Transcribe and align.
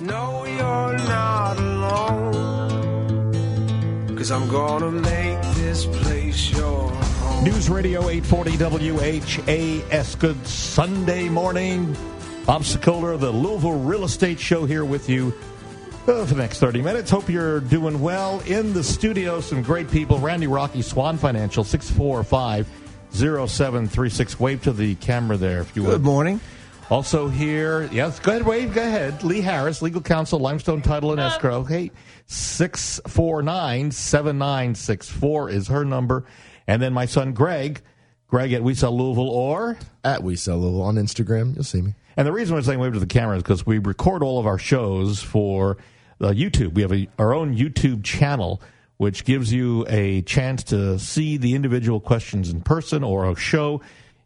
No, 0.00 0.44
you're 0.44 0.98
not 1.06 1.58
alone. 1.58 2.34
Cause 4.16 4.30
I'm 4.30 4.48
gonna 4.48 4.90
make 4.90 5.40
this 5.54 5.86
place 5.86 6.50
your 6.50 6.90
home. 6.90 7.44
News 7.44 7.68
Radio 7.68 8.08
840 8.08 8.56
WHAS. 8.92 10.14
Good 10.16 10.46
Sunday 10.46 11.28
morning. 11.28 11.94
Bob 12.46 12.62
Sokoler, 12.62 13.18
the 13.18 13.30
Louisville 13.30 13.80
Real 13.80 14.04
Estate 14.04 14.38
Show, 14.40 14.64
here 14.66 14.84
with 14.84 15.08
you 15.08 15.34
uh, 16.06 16.24
for 16.24 16.34
the 16.34 16.36
next 16.36 16.58
30 16.58 16.82
minutes. 16.82 17.10
Hope 17.10 17.28
you're 17.28 17.60
doing 17.60 18.00
well. 18.00 18.40
In 18.40 18.72
the 18.72 18.84
studio, 18.84 19.40
some 19.40 19.62
great 19.62 19.90
people. 19.90 20.18
Randy 20.18 20.46
Rocky, 20.46 20.82
Swan 20.82 21.16
Financial, 21.18 21.64
645 21.64 22.68
0736. 23.12 24.40
Wave 24.40 24.62
to 24.62 24.72
the 24.72 24.94
camera 24.96 25.36
there 25.36 25.60
if 25.60 25.74
you 25.76 25.82
would. 25.84 25.90
Good 25.92 26.04
morning. 26.04 26.40
Also 26.90 27.28
here, 27.28 27.88
yes, 27.90 28.18
go 28.20 28.32
ahead, 28.32 28.46
wave, 28.46 28.74
go 28.74 28.82
ahead. 28.82 29.22
Lee 29.24 29.40
Harris, 29.40 29.80
legal 29.80 30.02
counsel, 30.02 30.38
Limestone 30.38 30.82
Title 30.82 31.12
and 31.12 31.20
Escrow. 31.20 31.64
Hey, 31.64 31.90
649 32.26 33.90
7964 33.90 35.50
is 35.50 35.68
her 35.68 35.84
number. 35.84 36.24
And 36.66 36.82
then 36.82 36.92
my 36.92 37.06
son 37.06 37.32
Greg, 37.32 37.80
Greg 38.28 38.52
at 38.52 38.62
We 38.62 38.74
Sell 38.74 38.96
Louisville 38.96 39.30
or. 39.30 39.78
At 40.04 40.22
We 40.22 40.36
Sell 40.36 40.58
Louisville 40.58 40.82
on 40.82 40.96
Instagram. 40.96 41.54
You'll 41.54 41.64
see 41.64 41.80
me. 41.80 41.94
And 42.16 42.26
the 42.26 42.32
reason 42.32 42.54
we're 42.54 42.62
saying 42.62 42.78
wave 42.78 42.92
to 42.92 43.00
the 43.00 43.06
camera 43.06 43.36
is 43.36 43.42
because 43.42 43.64
we 43.64 43.78
record 43.78 44.22
all 44.22 44.38
of 44.38 44.46
our 44.46 44.58
shows 44.58 45.22
for 45.22 45.78
uh, 46.20 46.28
YouTube. 46.28 46.74
We 46.74 46.82
have 46.82 46.92
a, 46.92 47.08
our 47.18 47.34
own 47.34 47.56
YouTube 47.56 48.04
channel, 48.04 48.60
which 48.98 49.24
gives 49.24 49.52
you 49.52 49.86
a 49.88 50.22
chance 50.22 50.62
to 50.64 50.98
see 50.98 51.38
the 51.38 51.54
individual 51.54 51.98
questions 51.98 52.50
in 52.50 52.60
person 52.60 53.02
or 53.02 53.28
a 53.28 53.34
show. 53.36 53.80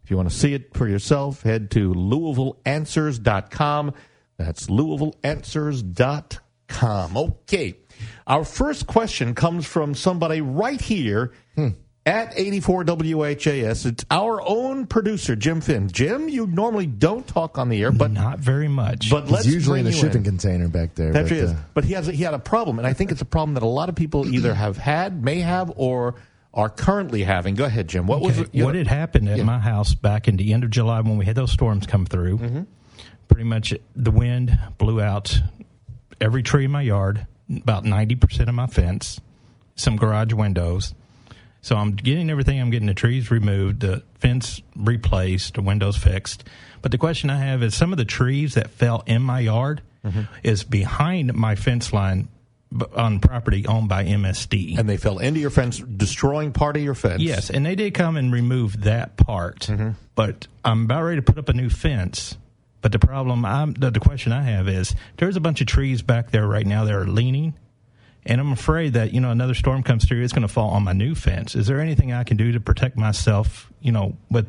If 0.09 0.11
you 0.11 0.17
want 0.17 0.31
to 0.31 0.35
see 0.35 0.55
it 0.55 0.73
for 0.73 0.87
yourself, 0.87 1.43
head 1.43 1.69
to 1.69 1.93
LouisvilleAnswers.com. 1.93 3.93
That's 4.37 4.65
LouisvilleAnswers.com. 4.65 7.15
Okay. 7.15 7.77
Our 8.25 8.43
first 8.43 8.87
question 8.87 9.35
comes 9.35 9.67
from 9.67 9.93
somebody 9.93 10.41
right 10.41 10.81
here 10.81 11.31
at 12.07 12.33
84 12.35 12.85
WHAS. 12.85 13.85
It's 13.85 14.03
our 14.09 14.41
own 14.41 14.87
producer, 14.87 15.35
Jim 15.35 15.61
Finn. 15.61 15.89
Jim, 15.89 16.27
you 16.27 16.47
normally 16.47 16.87
don't 16.87 17.27
talk 17.27 17.59
on 17.59 17.69
the 17.69 17.79
air, 17.83 17.91
but 17.91 18.09
Not 18.09 18.39
very 18.39 18.67
much. 18.67 19.11
but 19.11 19.29
let's 19.29 19.45
He's 19.45 19.53
usually 19.53 19.81
in 19.81 19.85
a 19.85 19.91
shipping 19.91 20.23
container 20.23 20.69
back 20.69 20.95
there. 20.95 21.11
That 21.11 21.25
but, 21.25 21.31
is. 21.31 21.51
uh, 21.51 21.55
But 21.75 21.85
he 21.85 21.93
has 21.93 22.07
a, 22.07 22.13
he 22.13 22.23
had 22.23 22.33
a 22.33 22.39
problem, 22.39 22.79
and 22.79 22.87
I 22.87 22.93
think 22.93 23.11
it's 23.11 23.21
a 23.21 23.25
problem 23.25 23.53
that 23.53 23.61
a 23.61 23.67
lot 23.67 23.89
of 23.89 23.95
people 23.95 24.27
either 24.33 24.55
have 24.55 24.77
had, 24.77 25.23
may 25.23 25.41
have, 25.41 25.71
or 25.75 26.15
are 26.53 26.69
currently 26.69 27.23
having. 27.23 27.55
Go 27.55 27.65
ahead, 27.65 27.87
Jim. 27.87 28.07
What 28.07 28.21
was 28.21 28.39
Okay, 28.39 28.49
it? 28.57 28.63
what 28.63 28.73
know- 28.73 28.79
had 28.79 28.87
happened 28.87 29.29
at 29.29 29.43
my 29.45 29.59
house 29.59 29.93
back 29.93 30.27
in 30.27 30.37
the 30.37 30.53
end 30.53 30.63
of 30.63 30.69
July 30.71 30.99
when 31.01 31.17
we 31.17 31.25
had 31.25 31.35
those 31.35 31.51
storms 31.51 31.85
come 31.85 32.05
through? 32.05 32.37
Mm-hmm. 32.39 32.61
Pretty 33.27 33.43
much 33.43 33.73
the 33.95 34.11
wind 34.11 34.57
blew 34.77 34.99
out 35.01 35.39
every 36.19 36.41
tree 36.43 36.65
in 36.65 36.71
my 36.71 36.81
yard, 36.81 37.27
about 37.55 37.83
90% 37.83 38.47
of 38.49 38.55
my 38.55 38.65
fence, 38.67 39.19
some 39.75 39.95
garage 39.95 40.33
windows. 40.33 40.93
So 41.61 41.75
I'm 41.75 41.91
getting 41.91 42.29
everything. 42.29 42.59
I'm 42.59 42.71
getting 42.71 42.87
the 42.87 42.93
trees 42.93 43.29
removed, 43.29 43.81
the 43.81 44.01
fence 44.15 44.61
replaced, 44.75 45.53
the 45.55 45.61
windows 45.61 45.97
fixed. 45.97 46.43
But 46.81 46.91
the 46.91 46.97
question 46.97 47.29
I 47.29 47.37
have 47.37 47.61
is 47.61 47.75
some 47.75 47.91
of 47.91 47.97
the 47.97 48.05
trees 48.05 48.55
that 48.55 48.69
fell 48.71 49.03
in 49.05 49.21
my 49.21 49.39
yard 49.41 49.81
Mm-hmm. 50.05 50.21
is 50.43 50.63
behind 50.63 51.33
my 51.33 51.55
fence 51.55 51.91
line 51.91 52.29
on 52.95 53.19
property 53.19 53.65
owned 53.65 53.89
by 53.89 54.05
MSD. 54.05 54.77
and 54.77 54.87
they 54.87 54.97
fell 54.97 55.17
into 55.17 55.39
your 55.39 55.49
fence, 55.49 55.79
destroying 55.79 56.51
part 56.51 56.77
of 56.77 56.83
your 56.83 56.95
fence. 56.95 57.21
Yes, 57.21 57.49
and 57.49 57.65
they 57.65 57.75
did 57.75 57.93
come 57.93 58.15
and 58.15 58.31
remove 58.31 58.81
that 58.83 59.17
part. 59.17 59.61
Mm-hmm. 59.61 59.91
But 60.15 60.47
I'm 60.63 60.83
about 60.83 61.03
ready 61.03 61.17
to 61.17 61.21
put 61.21 61.37
up 61.37 61.49
a 61.49 61.53
new 61.53 61.69
fence. 61.69 62.37
But 62.81 62.91
the 62.91 62.99
problem, 62.99 63.43
I'm, 63.43 63.73
the, 63.73 63.91
the 63.91 63.99
question 63.99 64.31
I 64.31 64.43
have 64.43 64.69
is, 64.69 64.95
there's 65.17 65.35
a 65.35 65.41
bunch 65.41 65.59
of 65.61 65.67
trees 65.67 66.01
back 66.01 66.31
there 66.31 66.47
right 66.47 66.65
now 66.65 66.85
that 66.85 66.93
are 66.93 67.05
leaning, 67.05 67.55
and 68.25 68.39
I'm 68.39 68.51
afraid 68.51 68.93
that 68.93 69.13
you 69.13 69.19
know 69.19 69.31
another 69.31 69.53
storm 69.53 69.83
comes 69.83 70.05
through, 70.05 70.23
it's 70.23 70.33
going 70.33 70.47
to 70.47 70.53
fall 70.53 70.69
on 70.69 70.83
my 70.83 70.93
new 70.93 71.15
fence. 71.15 71.55
Is 71.55 71.67
there 71.67 71.81
anything 71.81 72.13
I 72.13 72.23
can 72.23 72.37
do 72.37 72.51
to 72.53 72.59
protect 72.59 72.95
myself? 72.95 73.71
You 73.81 73.91
know, 73.91 74.17
with 74.29 74.47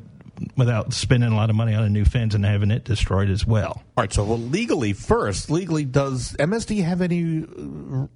without 0.56 0.92
spending 0.92 1.30
a 1.32 1.36
lot 1.36 1.50
of 1.50 1.56
money 1.56 1.74
on 1.74 1.84
a 1.84 1.88
new 1.88 2.04
fence 2.04 2.34
and 2.34 2.44
having 2.44 2.70
it 2.70 2.84
destroyed 2.84 3.30
as 3.30 3.46
well. 3.46 3.82
All 3.96 4.02
right. 4.02 4.12
So, 4.12 4.24
well, 4.24 4.38
legally 4.38 4.92
first, 4.92 5.50
legally, 5.50 5.84
does 5.84 6.34
MSD 6.38 6.82
have 6.84 7.00
any? 7.02 7.44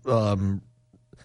Um, 0.06 0.62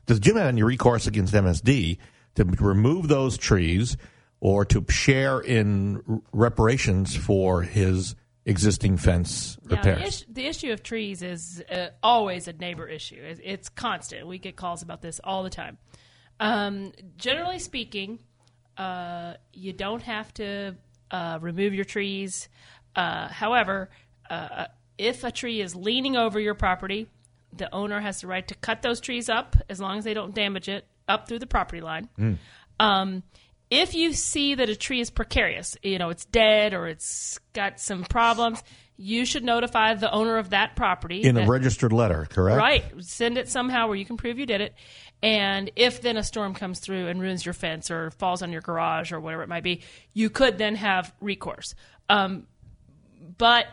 does 0.06 0.20
Jim 0.20 0.36
have 0.38 0.48
any 0.48 0.64
recourse 0.64 1.08
against 1.08 1.34
MSD 1.34 1.98
to 2.36 2.44
remove 2.46 3.08
those 3.08 3.38
trees 3.38 3.98
or 4.40 4.66
to 4.66 4.86
share 4.90 5.40
in 5.40 6.22
reparations 6.32 7.16
for 7.16 7.62
his 7.62 8.16
existing 8.46 8.98
fence 8.98 9.58
Yeah, 9.64 9.70
the, 9.70 9.76
repairs? 9.92 10.26
the 10.30 10.46
issue 10.48 10.72
of 10.72 10.82
trees 10.82 11.22
is 11.22 11.62
uh, 11.70 11.90
always 12.02 12.48
a 12.48 12.54
neighbor 12.54 12.88
issue. 12.88 13.20
It's, 13.22 13.42
it's 13.44 13.70
constant. 13.70 14.26
We 14.28 14.40
get 14.40 14.56
calls 14.56 14.82
about 14.82 15.02
this 15.02 15.20
all 15.24 15.44
the 15.44 15.50
time. 15.50 15.78
Um, 16.40 16.94
generally 17.18 17.60
speaking, 17.60 18.20
uh, 18.78 19.34
you 19.54 19.74
don't 19.74 20.02
have 20.04 20.34
to 20.36 20.76
uh, 21.12 21.40
remove 21.42 21.74
your 21.74 21.86
trees. 21.86 22.50
Uh, 22.96 23.28
however, 23.28 23.90
uh, 24.30 24.66
if 24.98 25.24
a 25.24 25.32
tree 25.32 25.62
is 25.62 25.76
leaning 25.76 26.16
over 26.18 26.40
your 26.40 26.56
property, 26.56 27.08
the 27.56 27.74
owner 27.74 28.00
has 28.00 28.22
the 28.22 28.28
right 28.28 28.48
to 28.48 28.56
cut 28.56 28.82
those 28.82 29.00
trees 29.00 29.30
up 29.30 29.56
as 29.70 29.80
long 29.80 29.98
as 29.98 30.04
they 30.04 30.14
don't 30.14 30.36
damage 30.36 30.68
it 30.70 30.86
up 31.08 31.28
through 31.28 31.40
the 31.40 31.48
property 31.48 31.82
line. 31.82 32.10
Um, 32.80 33.24
if 33.70 33.94
you 33.94 34.14
see 34.14 34.56
that 34.56 34.70
a 34.70 34.76
tree 34.76 35.00
is 35.00 35.10
precarious, 35.10 35.78
you 35.84 35.98
know, 36.00 36.10
it's 36.10 36.26
dead 36.26 36.74
or 36.74 36.88
it's 36.88 37.40
got 37.54 37.80
some 37.80 38.04
problems, 38.04 38.64
you 38.98 39.26
should 39.26 39.44
notify 39.44 39.94
the 39.94 40.12
owner 40.12 40.38
of 40.38 40.50
that 40.52 40.76
property. 40.76 41.24
in 41.24 41.38
a 41.38 41.46
registered 41.46 41.94
letter, 41.94 42.28
correct? 42.30 42.58
Right. 42.58 42.84
Send 43.00 43.38
it 43.38 43.48
somehow 43.48 43.88
where 43.88 43.96
you 43.96 44.06
can 44.06 44.18
prove 44.18 44.40
you 44.40 44.46
did 44.46 44.62
it. 44.62 44.74
And 45.22 45.72
if 45.76 46.02
then 46.02 46.16
a 46.18 46.24
storm 46.24 46.54
comes 46.54 46.80
through 46.80 47.08
and 47.08 47.20
ruins 47.22 47.46
your 47.46 47.54
fence 47.54 47.92
or 47.92 48.12
falls 48.12 48.42
on 48.42 48.52
your 48.52 48.62
garage 48.62 49.12
or 49.12 49.20
whatever 49.20 49.44
it 49.44 49.50
might 49.50 49.64
be, 49.64 49.82
you 50.14 50.30
could 50.30 50.58
then 50.58 50.76
have 50.76 51.14
recourse. 51.20 51.76
Um, 52.08 52.48
but 53.38 53.66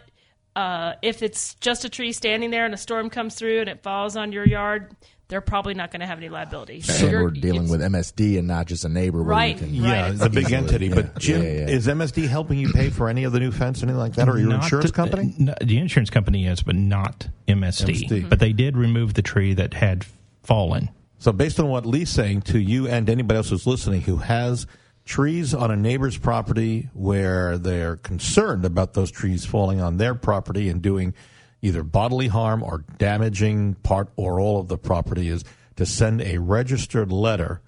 uh, 0.57 0.95
if 1.03 1.23
it's 1.23 1.55
just 1.57 1.85
a 1.85 1.89
tree 1.89 2.13
standing 2.13 2.51
there 2.51 2.65
and 2.65 2.75
a 2.75 2.79
storm 2.79 3.11
comes 3.11 3.35
through 3.37 3.61
and 3.61 3.69
it 3.69 3.83
falls 3.83 4.17
on 4.17 4.33
your 4.33 4.47
yard, 4.47 4.97
they're 5.29 5.41
probably 5.41 5.75
not 5.75 5.91
going 5.91 6.01
to 6.01 6.07
have 6.07 6.19
any 6.19 6.29
liability. 6.29 6.81
So 6.81 7.07
You're, 7.09 7.25
we're 7.25 7.31
dealing 7.31 7.69
with 7.69 7.81
MSD 7.81 8.39
and 8.39 8.47
not 8.49 8.67
just 8.67 8.85
a 8.85 8.89
neighbor. 8.89 9.23
Right, 9.23 9.61
You 9.61 9.67
can, 9.67 9.83
right. 9.83 9.89
Yeah, 9.91 10.11
it's 10.13 10.23
a 10.23 10.31
big 10.31 10.53
entity. 10.53 10.87
yeah. 10.87 10.95
But 10.95 11.19
Jim, 11.19 11.43
Yeah, 11.43 11.49
yeah. 11.51 11.69
is 11.69 11.87
MSD 11.89 12.29
helping 12.29 12.59
you 12.59 12.73
pay 12.73 12.91
for 12.91 13.09
any 13.09 13.25
of 13.25 13.33
the 13.33 13.41
new 13.41 13.51
fence, 13.51 13.83
or 13.83 13.87
anything 13.87 13.99
like 13.99 14.15
that, 14.15 14.29
or 14.29 14.39
your 14.39 14.49
Not 14.51 14.65
insurance 14.65 14.91
the- 14.91 14.97
company? 14.97 15.35
no, 15.39 15.55
the 15.61 15.79
insurance 15.79 16.11
company 16.11 16.47
is, 16.47 16.63
but 16.63 16.77
not 16.77 17.29
MSD. 17.49 18.09
MSD. 18.09 18.29
But 18.29 18.39
they 18.39 18.53
did 18.53 18.77
remove 18.77 19.15
the 19.15 19.23
tree 19.23 19.55
that 19.55 19.75
had 19.75 20.07
fallen. 20.45 20.91
So, 21.19 21.33
based 21.33 21.59
on 21.59 21.69
what 21.69 21.87
Lee's 21.87 22.11
saying 22.11 22.43
to 22.43 22.59
you 22.59 22.87
and 22.89 23.09
anybody 23.09 23.39
else 23.39 23.51
who's 23.51 23.67
listening 23.67 24.03
who 24.03 24.19
has 24.19 24.67
trees 25.05 25.55
on 25.55 25.71
a 25.71 25.77
neighbor's 25.77 26.19
property 26.19 26.89
where 26.93 27.57
they're 27.57 27.97
concerned 27.97 28.65
about 28.65 28.95
those 28.95 29.11
trees 29.11 29.45
falling 29.45 29.81
on 29.81 29.97
their 29.97 30.15
property 30.15 30.69
and 30.69 30.83
doing 30.83 31.15
either 31.63 31.83
bodily 31.83 32.29
harm 32.29 32.63
or 32.63 32.85
damaging 32.99 33.75
part 33.77 34.09
or 34.17 34.39
all 34.39 34.61
of 34.61 34.69
the 34.69 34.77
property, 34.77 35.29
is 35.29 35.43
to 35.77 35.87
send 35.87 36.21
a 36.21 36.39
registered 36.39 37.11
letter 37.11 37.61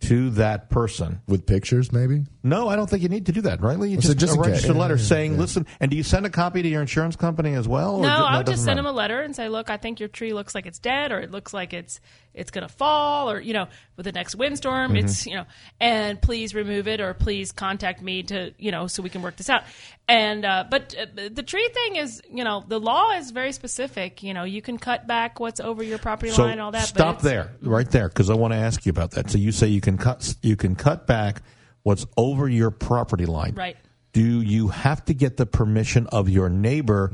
to 0.00 0.30
that 0.30 0.68
person. 0.70 1.20
with 1.26 1.46
pictures, 1.46 1.90
maybe. 1.92 2.24
No, 2.42 2.68
I 2.68 2.76
don't 2.76 2.88
think 2.88 3.02
you 3.02 3.08
need 3.08 3.26
to 3.26 3.32
do 3.32 3.40
that, 3.42 3.60
right? 3.60 3.78
Lee? 3.78 3.88
You 3.90 4.00
So 4.00 4.08
just, 4.14 4.18
just 4.18 4.32
a 4.34 4.36
in 4.36 4.42
case. 4.42 4.50
registered 4.52 4.76
letter 4.76 4.94
yeah, 4.96 5.02
saying, 5.02 5.32
yeah. 5.32 5.38
"Listen," 5.40 5.66
and 5.80 5.90
do 5.90 5.96
you 5.96 6.02
send 6.02 6.26
a 6.26 6.30
copy 6.30 6.62
to 6.62 6.68
your 6.68 6.80
insurance 6.80 7.16
company 7.16 7.54
as 7.54 7.66
well? 7.66 7.98
No, 7.98 8.08
ju- 8.08 8.12
I 8.14 8.34
it 8.34 8.36
would 8.38 8.46
just 8.46 8.58
send 8.64 8.76
matter? 8.76 8.82
them 8.82 8.86
a 8.94 8.96
letter 8.96 9.20
and 9.22 9.34
say, 9.34 9.48
"Look, 9.48 9.68
I 9.70 9.78
think 9.78 9.98
your 9.98 10.08
tree 10.08 10.32
looks 10.32 10.54
like 10.54 10.66
it's 10.66 10.78
dead, 10.78 11.10
or 11.12 11.18
it 11.20 11.30
looks 11.32 11.52
like 11.54 11.72
it's 11.72 12.00
it's 12.34 12.50
going 12.50 12.68
to 12.68 12.72
fall, 12.72 13.30
or 13.30 13.40
you 13.40 13.54
know, 13.54 13.66
with 13.96 14.04
the 14.04 14.12
next 14.12 14.36
windstorm, 14.36 14.92
Mm-hmm. 14.92 15.06
it's 15.06 15.26
you 15.26 15.34
know, 15.36 15.44
and 15.80 16.20
please 16.20 16.54
remove 16.54 16.86
it, 16.86 17.00
or 17.00 17.14
please 17.14 17.50
contact 17.50 18.00
me 18.02 18.22
to 18.24 18.52
you 18.58 18.70
know, 18.70 18.86
so 18.86 19.02
we 19.02 19.08
can 19.10 19.22
work 19.22 19.36
this 19.36 19.48
out." 19.50 19.62
And 20.08 20.44
uh, 20.44 20.64
but 20.70 20.94
uh, 20.96 21.06
the 21.32 21.42
tree 21.42 21.68
thing 21.74 21.96
is, 21.96 22.22
you 22.30 22.44
know, 22.44 22.62
the 22.66 22.78
law 22.78 23.10
is 23.12 23.32
very 23.32 23.50
specific. 23.50 24.22
You 24.22 24.34
know, 24.34 24.44
you 24.44 24.62
can 24.62 24.78
cut 24.78 25.08
back 25.08 25.40
what's 25.40 25.58
over 25.58 25.82
your 25.82 25.98
property 25.98 26.30
So 26.30 26.42
line 26.44 26.52
and 26.52 26.60
all 26.60 26.70
that. 26.70 26.82
but 26.94 27.00
stop 27.00 27.16
it's- 27.16 27.24
there, 27.24 27.52
right 27.60 27.90
there, 27.90 28.08
because 28.08 28.30
I 28.30 28.34
want 28.34 28.52
to 28.52 28.58
ask 28.58 28.86
you 28.86 28.90
about 28.90 29.10
that. 29.12 29.30
So 29.30 29.38
you 29.38 29.50
say 29.50 29.66
you 29.66 29.80
can 29.80 29.98
cut 29.98 30.36
you 30.42 30.54
can 30.54 30.76
cut 30.76 31.08
back 31.08 31.42
what's 31.82 32.06
over 32.16 32.48
your 32.48 32.70
property 32.70 33.26
line. 33.26 33.54
Right. 33.56 33.76
Do 34.12 34.40
you 34.42 34.68
have 34.68 35.04
to 35.06 35.14
get 35.14 35.36
the 35.36 35.44
permission 35.44 36.06
of 36.06 36.28
your 36.28 36.48
neighbor 36.48 37.08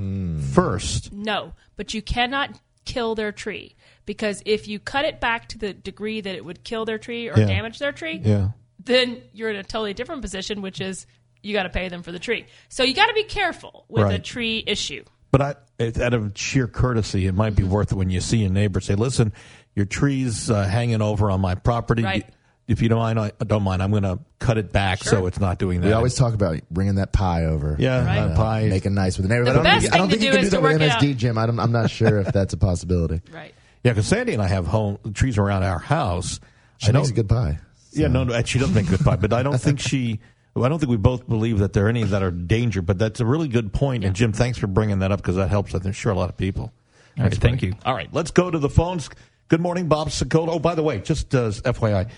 first? 0.52 1.12
No, 1.12 1.52
but 1.76 1.94
you 1.94 2.02
cannot 2.02 2.60
kill 2.84 3.14
their 3.14 3.32
tree 3.32 3.74
because 4.06 4.42
if 4.44 4.68
you 4.68 4.78
cut 4.78 5.04
it 5.04 5.18
back 5.20 5.48
to 5.48 5.58
the 5.58 5.72
degree 5.72 6.20
that 6.20 6.34
it 6.34 6.44
would 6.44 6.62
kill 6.62 6.84
their 6.84 6.98
tree 6.98 7.28
or 7.28 7.38
Yeah. 7.38 7.46
damage 7.46 7.78
their 7.78 7.92
tree, 7.92 8.20
Yeah. 8.22 8.50
then 8.84 9.22
you're 9.32 9.50
in 9.50 9.56
a 9.56 9.62
totally 9.62 9.94
different 9.94 10.22
position, 10.22 10.62
which 10.62 10.80
is 10.80 11.06
you 11.42 11.52
got 11.52 11.64
to 11.64 11.68
pay 11.70 11.88
them 11.88 12.02
for 12.02 12.12
the 12.12 12.18
tree. 12.18 12.46
So 12.68 12.82
you 12.82 12.94
got 12.94 13.06
to 13.06 13.14
be 13.14 13.24
careful 13.24 13.84
with 13.88 14.10
a 14.10 14.18
tree 14.18 14.62
issue. 14.66 15.04
But 15.30 15.40
I, 15.40 15.54
out 16.02 16.14
of 16.14 16.32
sheer 16.34 16.66
courtesy, 16.68 17.26
it 17.26 17.34
might 17.34 17.56
be 17.56 17.62
worth 17.62 17.90
it 17.92 17.94
when 17.94 18.10
you 18.10 18.20
see 18.20 18.44
a 18.44 18.50
neighbor 18.50 18.80
say, 18.80 18.94
"Listen, 18.94 19.32
your 19.74 19.86
tree's 19.86 20.50
uh, 20.50 20.64
hanging 20.64 21.00
over 21.00 21.30
on 21.30 21.40
my 21.40 21.54
property. 21.54 22.02
Right. 22.02 22.28
If 22.68 22.80
you 22.80 22.88
don't 22.88 22.98
mind, 23.00 23.18
I 23.18 23.32
don't 23.44 23.64
mind. 23.64 23.82
I'm 23.82 23.90
going 23.90 24.04
to 24.04 24.20
cut 24.38 24.56
it 24.56 24.72
back 24.72 25.02
so 25.02 25.26
it's 25.26 25.40
not 25.40 25.58
doing 25.58 25.80
that. 25.80 25.86
We 25.88 25.92
always 25.92 26.14
talk 26.14 26.32
about 26.32 26.60
bringing 26.70 26.94
that 26.94 27.12
pie 27.12 27.46
over. 27.46 27.76
yeah, 27.78 28.04
Right. 28.06 28.18
uh, 28.18 28.36
pie. 28.36 28.66
Making 28.68 28.94
nice 28.94 29.18
with 29.18 29.26
the 29.28 29.34
neighbor. 29.34 29.44
The 29.46 29.50
I 29.50 29.54
don't 29.54 29.64
best 29.64 29.82
think, 29.82 29.94
I 29.94 29.98
don't 29.98 30.08
thing 30.10 30.20
think 30.20 30.20
to 30.20 30.26
you 30.26 30.32
do 30.32 30.36
can 30.38 30.44
is 30.44 30.50
do 30.50 30.56
to 30.56 30.62
that 30.62 30.72
with 30.72 30.80
work 30.80 30.90
MSD, 31.00 31.10
out. 31.10 31.16
Jim. 31.16 31.38
I 31.38 31.46
don't, 31.46 31.60
I'm 31.60 31.72
not 31.72 31.90
sure 31.90 32.18
if 32.20 32.32
that's 32.32 32.52
a 32.54 32.56
possibility. 32.56 33.20
Right. 33.32 33.52
Yeah, 33.82 33.90
because 33.92 34.06
Sandy 34.06 34.32
and 34.34 34.40
I 34.40 34.46
have 34.46 34.66
home 34.68 34.98
trees 35.12 35.38
around 35.38 35.64
our 35.64 35.80
house. 35.80 36.38
She 36.78 36.90
I 36.90 36.92
makes 36.92 37.08
a 37.10 37.12
good 37.14 37.28
pie. 37.28 37.58
Yeah, 37.90 38.06
no, 38.06 38.22
no, 38.22 38.40
she 38.44 38.60
doesn't 38.60 38.74
make 38.76 38.86
good 38.88 39.00
pie, 39.00 39.16
but 39.16 39.32
I 39.32 39.42
don't 39.42 39.58
think 39.60 39.80
she. 39.80 40.20
I 40.56 40.68
don't 40.68 40.78
think 40.78 40.90
we 40.90 40.96
both 40.96 41.28
believe 41.28 41.58
that 41.60 41.72
there 41.72 41.86
are 41.86 41.88
any 41.88 42.02
that 42.04 42.22
are 42.22 42.30
danger. 42.30 42.82
But 42.82 42.98
that's 42.98 43.20
a 43.20 43.26
really 43.26 43.48
good 43.48 43.72
point. 43.72 44.04
And 44.04 44.14
Jim, 44.14 44.32
thanks 44.32 44.58
for 44.58 44.66
bringing 44.66 44.98
that 44.98 45.10
up 45.10 45.20
because 45.20 45.36
that 45.36 45.48
helps. 45.48 45.72
I'm 45.74 45.92
sure 45.92 46.12
a 46.12 46.14
lot 46.14 46.28
of 46.28 46.36
people. 46.36 46.72
All 47.18 47.24
right, 47.24 47.34
thank 47.34 47.62
you. 47.62 47.74
All 47.84 47.94
right, 47.94 48.12
let's 48.12 48.30
go 48.30 48.50
to 48.50 48.58
the 48.58 48.68
phones. 48.70 49.08
Good 49.48 49.60
morning, 49.60 49.88
Bob 49.88 50.08
Sokoler. 50.08 50.48
Oh, 50.48 50.58
by 50.58 50.74
the 50.74 50.82
way, 50.82 51.00
just 51.00 51.34
uh, 51.34 51.50
FYI, 51.50 52.10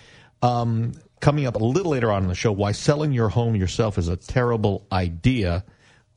um, 0.43 0.93
coming 1.21 1.47
up 1.47 1.57
a 1.57 1.59
little 1.59 1.91
later 1.91 2.13
on 2.13 2.23
in 2.23 2.29
the 2.29 2.35
show, 2.35 2.53
why 2.53 2.73
selling 2.73 3.13
your 3.13 3.29
home 3.29 3.57
yourself 3.57 3.99
is 3.99 4.09
a 4.09 4.17
terrible 4.17 4.87
idea. 4.93 5.65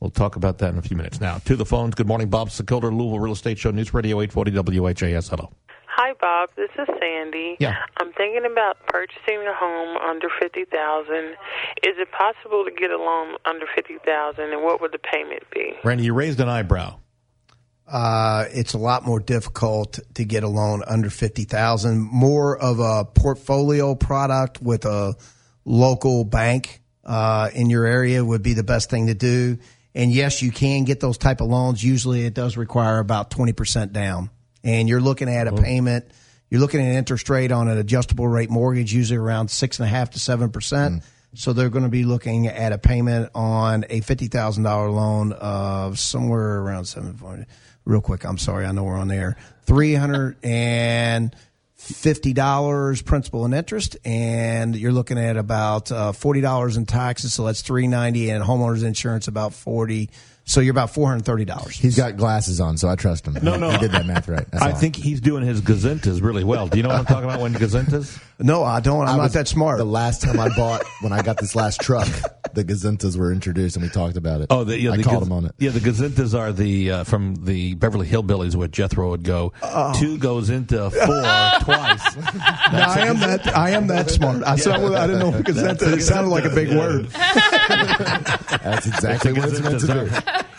We'll 0.00 0.10
talk 0.10 0.36
about 0.36 0.58
that 0.58 0.72
in 0.72 0.78
a 0.78 0.82
few 0.82 0.96
minutes. 0.96 1.20
Now, 1.20 1.38
to 1.38 1.56
the 1.56 1.64
phones. 1.64 1.96
Good 1.96 2.06
morning, 2.06 2.28
Bob 2.28 2.50
Sokoler, 2.50 2.96
Louisville 2.96 3.18
Real 3.18 3.32
Estate 3.32 3.58
Show, 3.58 3.72
News 3.72 3.92
Radio 3.92 4.20
840 4.20 4.80
WHAS. 4.80 5.28
Hello. 5.28 5.50
Hi, 6.20 6.46
Bob. 6.46 6.50
This 6.56 6.70
is 6.78 6.88
Sandy. 7.00 7.56
Yeah. 7.60 7.76
I'm 7.98 8.12
thinking 8.12 8.44
about 8.50 8.76
purchasing 8.86 9.44
a 9.46 9.54
home 9.54 9.96
under 9.96 10.28
fifty 10.40 10.64
thousand. 10.64 11.36
Is 11.82 11.96
it 11.98 12.08
possible 12.12 12.64
to 12.64 12.70
get 12.70 12.90
a 12.90 12.98
loan 12.98 13.36
under 13.44 13.66
fifty 13.74 13.98
thousand, 14.04 14.52
and 14.52 14.62
what 14.62 14.80
would 14.80 14.92
the 14.92 14.98
payment 14.98 15.44
be? 15.52 15.74
Randy, 15.84 16.04
you 16.04 16.14
raised 16.14 16.40
an 16.40 16.48
eyebrow. 16.48 16.98
uh, 17.90 18.44
it's 18.50 18.74
a 18.74 18.78
lot 18.78 19.04
more 19.04 19.18
difficult 19.20 19.98
to 20.14 20.24
get 20.24 20.42
a 20.42 20.48
loan 20.48 20.82
under 20.86 21.10
fifty 21.10 21.44
thousand. 21.44 22.00
More 22.00 22.56
of 22.56 22.80
a 22.80 23.04
portfolio 23.04 23.94
product 23.94 24.60
with 24.60 24.84
a 24.84 25.14
local 25.64 26.24
bank 26.24 26.82
uh, 27.04 27.50
in 27.54 27.70
your 27.70 27.86
area 27.86 28.24
would 28.24 28.42
be 28.42 28.54
the 28.54 28.64
best 28.64 28.90
thing 28.90 29.06
to 29.06 29.14
do. 29.14 29.58
And 29.94 30.12
yes, 30.12 30.42
you 30.42 30.52
can 30.52 30.84
get 30.84 31.00
those 31.00 31.18
type 31.18 31.40
of 31.40 31.48
loans. 31.48 31.82
Usually, 31.82 32.24
it 32.24 32.34
does 32.34 32.56
require 32.56 32.98
about 32.98 33.30
twenty 33.30 33.52
percent 33.52 33.92
down, 33.92 34.30
and 34.68 34.88
you're 34.88 35.00
looking 35.00 35.28
at 35.28 35.48
a 35.48 35.52
payment. 35.52 36.04
You're 36.50 36.60
looking 36.60 36.80
at 36.80 36.86
an 36.86 36.96
interest 36.96 37.28
rate 37.28 37.52
on 37.52 37.68
an 37.68 37.78
adjustable 37.78 38.28
rate 38.28 38.50
mortgage, 38.50 38.92
usually 38.92 39.18
around 39.18 39.50
six 39.50 39.78
and 39.78 39.86
a 39.86 39.88
half 39.88 40.10
to 40.10 40.18
seven 40.18 40.50
percent. 40.50 41.02
So 41.34 41.52
they're 41.52 41.68
going 41.68 41.84
to 41.84 41.90
be 41.90 42.04
looking 42.04 42.46
at 42.46 42.72
a 42.72 42.78
payment 42.78 43.30
on 43.34 43.84
a 43.90 44.00
fifty 44.00 44.28
thousand 44.28 44.64
dollar 44.64 44.90
loan 44.90 45.32
of 45.32 45.98
somewhere 45.98 46.60
around 46.60 46.86
seven. 46.86 47.14
point. 47.14 47.46
Real 47.84 48.00
quick, 48.00 48.24
I'm 48.24 48.38
sorry, 48.38 48.66
I 48.66 48.72
know 48.72 48.84
we're 48.84 48.96
on 48.98 49.08
there. 49.08 49.36
Three 49.62 49.94
hundred 49.94 50.36
and 50.42 51.34
fifty 51.74 52.32
dollars 52.32 53.02
principal 53.02 53.44
and 53.44 53.54
interest, 53.54 53.96
and 54.04 54.74
you're 54.74 54.92
looking 54.92 55.18
at 55.18 55.36
about 55.36 55.92
uh, 55.92 56.12
forty 56.12 56.40
dollars 56.40 56.76
in 56.76 56.86
taxes. 56.86 57.34
So 57.34 57.44
that's 57.44 57.62
three 57.62 57.86
ninety, 57.86 58.30
and 58.30 58.42
homeowners 58.44 58.84
insurance 58.84 59.28
about 59.28 59.54
forty. 59.54 60.10
So 60.48 60.60
you're 60.62 60.70
about 60.72 60.88
four 60.90 61.08
hundred 61.08 61.26
thirty 61.26 61.44
dollars. 61.44 61.76
He's 61.76 61.94
got 61.94 62.16
glasses 62.16 62.58
on, 62.58 62.78
so 62.78 62.88
I 62.88 62.96
trust 62.96 63.26
him. 63.26 63.36
No, 63.42 63.56
no. 63.58 63.68
He 63.70 63.76
did 63.76 63.92
that 63.92 64.06
math 64.06 64.28
right. 64.28 64.50
That's 64.50 64.64
I 64.64 64.70
all. 64.72 64.76
think 64.78 64.96
he's 64.96 65.20
doing 65.20 65.44
his 65.44 65.60
gazintas 65.60 66.22
really 66.22 66.42
well. 66.42 66.66
Do 66.68 66.78
you 66.78 66.82
know 66.82 66.88
what 66.88 66.98
I'm 67.00 67.04
talking 67.04 67.24
about 67.28 67.42
when 67.42 67.52
gazintas? 67.52 68.18
No, 68.38 68.64
I 68.64 68.80
don't. 68.80 69.06
I'm 69.06 69.20
I 69.20 69.24
not 69.24 69.32
that 69.32 69.46
smart. 69.46 69.76
The 69.76 69.84
last 69.84 70.22
time 70.22 70.40
I 70.40 70.48
bought, 70.56 70.84
when 71.02 71.12
I 71.12 71.20
got 71.22 71.36
this 71.38 71.54
last 71.54 71.80
truck, 71.80 72.06
the 72.54 72.64
Gazintas 72.64 73.16
were 73.16 73.32
introduced 73.32 73.76
and 73.76 73.82
we 73.84 73.90
talked 73.90 74.16
about 74.16 74.40
it. 74.40 74.46
Oh, 74.48 74.62
the, 74.64 74.78
yeah, 74.78 74.92
I 74.92 74.96
the 74.96 75.02
called 75.02 75.18
gaz- 75.18 75.26
him 75.26 75.32
on 75.32 75.44
it. 75.46 75.54
Yeah, 75.58 75.70
the 75.70 75.80
gazintas 75.80 76.38
are 76.38 76.52
the 76.52 76.90
uh, 76.92 77.04
from 77.04 77.34
the 77.44 77.74
Beverly 77.74 78.06
Hillbillies 78.08 78.54
where 78.54 78.68
Jethro 78.68 79.10
would 79.10 79.24
go. 79.24 79.52
Oh. 79.62 79.92
Two 79.98 80.18
goes 80.18 80.50
into 80.50 80.88
four 80.88 81.00
twice. 81.62 82.16
Now, 82.16 82.90
I 82.90 83.04
am 83.08 83.18
that. 83.20 83.52
I 83.56 83.70
am 83.70 83.88
that 83.88 84.08
smart. 84.08 84.42
I, 84.44 84.56
saw, 84.56 84.72
I 84.96 85.06
didn't 85.08 85.18
know 85.20 85.32
because 85.36 85.56
that 85.56 85.82
it 85.82 86.00
sounded 86.02 86.30
like 86.30 86.44
a 86.44 86.54
big 86.54 86.68
word. 86.70 87.06
That's 88.62 88.86
exactly 88.86 89.32
what 89.32 89.48
it's 89.48 89.60
meant 89.60 89.80
to 89.80 89.86
do. 89.86 90.10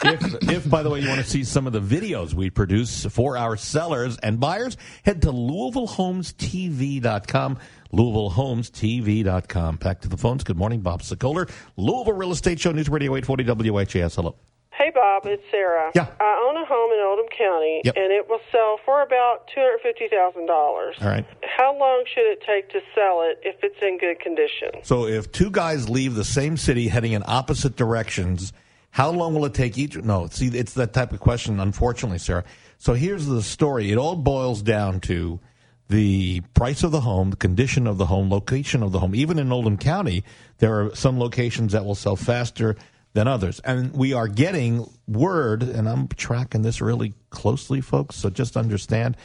If, 0.03 0.49
if, 0.49 0.69
by 0.69 0.83
the 0.83 0.89
way, 0.89 0.99
you 1.01 1.07
want 1.07 1.21
to 1.21 1.27
see 1.29 1.43
some 1.43 1.67
of 1.67 1.73
the 1.73 1.81
videos 1.81 2.33
we 2.33 2.49
produce 2.49 3.05
for 3.05 3.37
our 3.37 3.55
sellers 3.57 4.17
and 4.17 4.39
buyers, 4.39 4.77
head 5.03 5.21
to 5.23 5.31
LouisvilleHomesTV.com. 5.31 7.57
LouisvilleHomesTV.com. 7.93 9.75
Back 9.77 10.01
to 10.01 10.09
the 10.09 10.17
phones. 10.17 10.43
Good 10.43 10.57
morning, 10.57 10.81
Bob 10.81 11.01
Sokoler, 11.01 11.49
Louisville 11.77 12.13
Real 12.13 12.31
Estate 12.31 12.59
Show, 12.59 12.71
News 12.71 12.89
Radio 12.89 13.15
840 13.15 13.71
WHAS. 13.71 14.15
Hello. 14.15 14.35
Hey, 14.71 14.91
Bob. 14.93 15.23
It's 15.25 15.43
Sarah. 15.51 15.91
Yeah. 15.93 16.07
I 16.21 16.45
own 16.47 16.55
a 16.55 16.63
home 16.65 16.91
in 16.93 16.99
Oldham 17.05 17.25
County, 17.37 17.81
Yep. 17.83 17.97
and 17.97 18.13
it 18.13 18.29
will 18.29 18.39
sell 18.51 18.79
for 18.85 19.01
about 19.01 19.47
two 19.53 19.59
hundred 19.59 19.81
fifty 19.81 20.07
thousand 20.07 20.45
dollars. 20.45 20.95
All 21.01 21.07
right. 21.09 21.25
How 21.43 21.77
long 21.77 22.05
should 22.13 22.23
it 22.31 22.41
take 22.47 22.69
to 22.69 22.79
sell 22.95 23.23
it 23.23 23.39
if 23.43 23.57
it's 23.61 23.75
in 23.81 23.97
good 23.97 24.21
condition? 24.21 24.69
So 24.83 25.05
if 25.05 25.33
two 25.33 25.51
guys 25.51 25.89
leave 25.89 26.15
the 26.15 26.23
same 26.23 26.55
city 26.55 26.87
heading 26.87 27.11
in 27.11 27.23
opposite 27.27 27.75
directions, 27.75 28.53
how 28.99 29.11
long 29.11 29.33
will 29.33 29.45
it 29.45 29.53
take 29.53 29.77
each? 29.77 29.95
No, 29.95 30.27
see, 30.27 30.47
it's 30.47 30.73
that 30.73 30.91
type 30.91 31.13
of 31.13 31.21
question, 31.21 31.61
unfortunately, 31.61 32.17
Sarah. 32.17 32.43
So 32.79 32.95
here's 32.95 33.25
the 33.27 33.41
story. 33.41 33.93
It 33.93 33.97
all 33.97 34.17
boils 34.17 34.61
down 34.61 34.99
to 35.01 35.39
the 35.87 36.41
price 36.53 36.83
of 36.83 36.91
the 36.91 36.99
home, 36.99 37.29
the 37.29 37.37
condition 37.37 37.87
of 37.87 37.97
the 37.97 38.07
home, 38.07 38.29
location 38.29 38.83
of 38.83 38.91
the 38.91 38.99
home. 38.99 39.15
Even 39.15 39.39
in 39.39 39.53
Oldham 39.53 39.77
County, 39.77 40.25
there 40.57 40.81
are 40.81 40.93
some 40.95 41.17
locations 41.17 41.71
that 41.71 41.85
will 41.85 41.95
sell 41.95 42.17
faster 42.17 42.75
than 43.13 43.25
others. 43.25 43.61
And 43.61 43.93
we 43.93 44.11
are 44.11 44.27
getting 44.27 44.89
word, 45.07 45.63
and 45.63 45.87
I'm 45.87 46.09
tracking 46.09 46.63
this 46.63 46.81
really 46.81 47.13
closely, 47.29 47.79
folks, 47.79 48.17
so 48.17 48.29
just 48.29 48.57
understand 48.57 49.15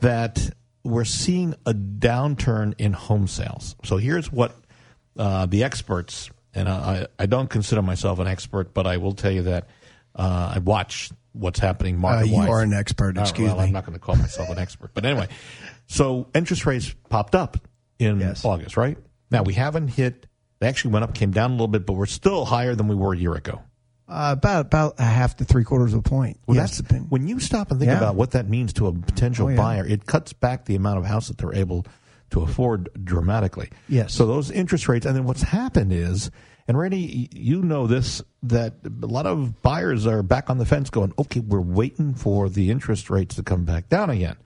that 0.00 0.48
we're 0.82 1.04
seeing 1.04 1.54
a 1.66 1.74
downturn 1.74 2.72
in 2.78 2.94
home 2.94 3.28
sales. 3.28 3.76
So 3.84 3.98
here's 3.98 4.32
what 4.32 4.56
uh, 5.18 5.44
the 5.44 5.62
experts, 5.62 6.30
and 6.54 6.68
I, 6.68 7.06
I 7.18 7.26
don't 7.26 7.48
consider 7.48 7.82
myself 7.82 8.18
an 8.18 8.26
expert, 8.26 8.74
but 8.74 8.86
I 8.86 8.96
will 8.98 9.12
tell 9.12 9.30
you 9.30 9.42
that 9.42 9.68
uh, 10.14 10.52
I 10.56 10.58
watch 10.58 11.10
what's 11.32 11.60
happening 11.60 12.04
Uh, 12.04 12.22
you 12.22 12.36
are 12.36 12.60
an 12.62 12.72
expert. 12.72 13.16
right, 13.16 13.22
Excuse 13.28 13.50
well, 13.50 13.60
I'm 13.60 13.72
not 13.72 13.86
going 13.86 13.94
to 13.98 14.00
call 14.04 14.16
myself 14.16 14.48
an 14.50 14.58
expert, 14.58 14.90
but 14.94 15.04
anyway. 15.04 15.28
So 15.86 16.28
interest 16.34 16.66
rates 16.66 16.94
popped 17.08 17.34
up 17.34 17.56
in 17.98 18.20
Yes. 18.20 18.44
August, 18.44 18.76
right? 18.76 18.98
Now 19.30 19.42
we 19.42 19.54
haven't 19.54 19.88
hit. 19.88 20.26
They 20.58 20.66
actually 20.68 20.92
went 20.92 21.04
up, 21.04 21.14
came 21.14 21.30
down 21.30 21.50
a 21.50 21.54
little 21.54 21.68
bit, 21.68 21.86
but 21.86 21.92
we're 21.94 22.06
still 22.06 22.44
higher 22.44 22.74
than 22.74 22.88
we 22.88 22.94
were 22.96 23.14
a 23.14 23.16
year 23.16 23.34
ago. 23.34 23.62
Uh, 24.08 24.34
about 24.36 24.66
about 24.66 24.94
a 24.98 25.04
half 25.04 25.36
to 25.36 25.44
three 25.44 25.62
quarters 25.62 25.92
of 25.92 26.00
a 26.00 26.02
point. 26.02 26.36
Well, 26.48 26.56
yes, 26.56 26.78
that's 26.78 27.00
when 27.10 27.28
you 27.28 27.38
stop 27.38 27.70
and 27.70 27.78
think 27.78 27.90
Yeah. 27.92 27.96
about 27.98 28.16
what 28.16 28.32
that 28.32 28.48
means 28.48 28.72
to 28.74 28.88
a 28.88 28.92
potential 28.92 29.46
Oh, 29.46 29.50
yeah. 29.50 29.56
buyer. 29.56 29.86
It 29.86 30.04
cuts 30.04 30.32
back 30.32 30.64
the 30.64 30.74
amount 30.74 30.98
of 30.98 31.04
house 31.06 31.28
that 31.28 31.38
they're 31.38 31.54
able 31.54 31.86
to 32.30 32.42
afford 32.42 32.88
dramatically. 33.04 33.70
Yes. 33.88 34.14
So 34.14 34.26
those 34.26 34.50
interest 34.50 34.88
rates, 34.88 35.06
and 35.06 35.14
then 35.16 35.24
what's 35.24 35.42
happened 35.42 35.92
is, 35.92 36.30
and 36.68 36.78
Randy, 36.78 37.28
you 37.32 37.62
know 37.62 37.86
this, 37.86 38.22
that 38.44 38.74
a 39.02 39.06
lot 39.06 39.26
of 39.26 39.60
buyers 39.62 40.06
are 40.06 40.22
back 40.22 40.48
on 40.50 40.58
the 40.58 40.66
fence, 40.66 40.90
going, 40.90 41.12
"Okay, 41.18 41.40
we're 41.40 41.60
waiting 41.60 42.14
for 42.14 42.48
the 42.48 42.70
interest 42.70 43.10
rates 43.10 43.34
to 43.36 43.42
come 43.42 43.64
back 43.64 43.88
down 43.88 44.10
again." 44.10 44.36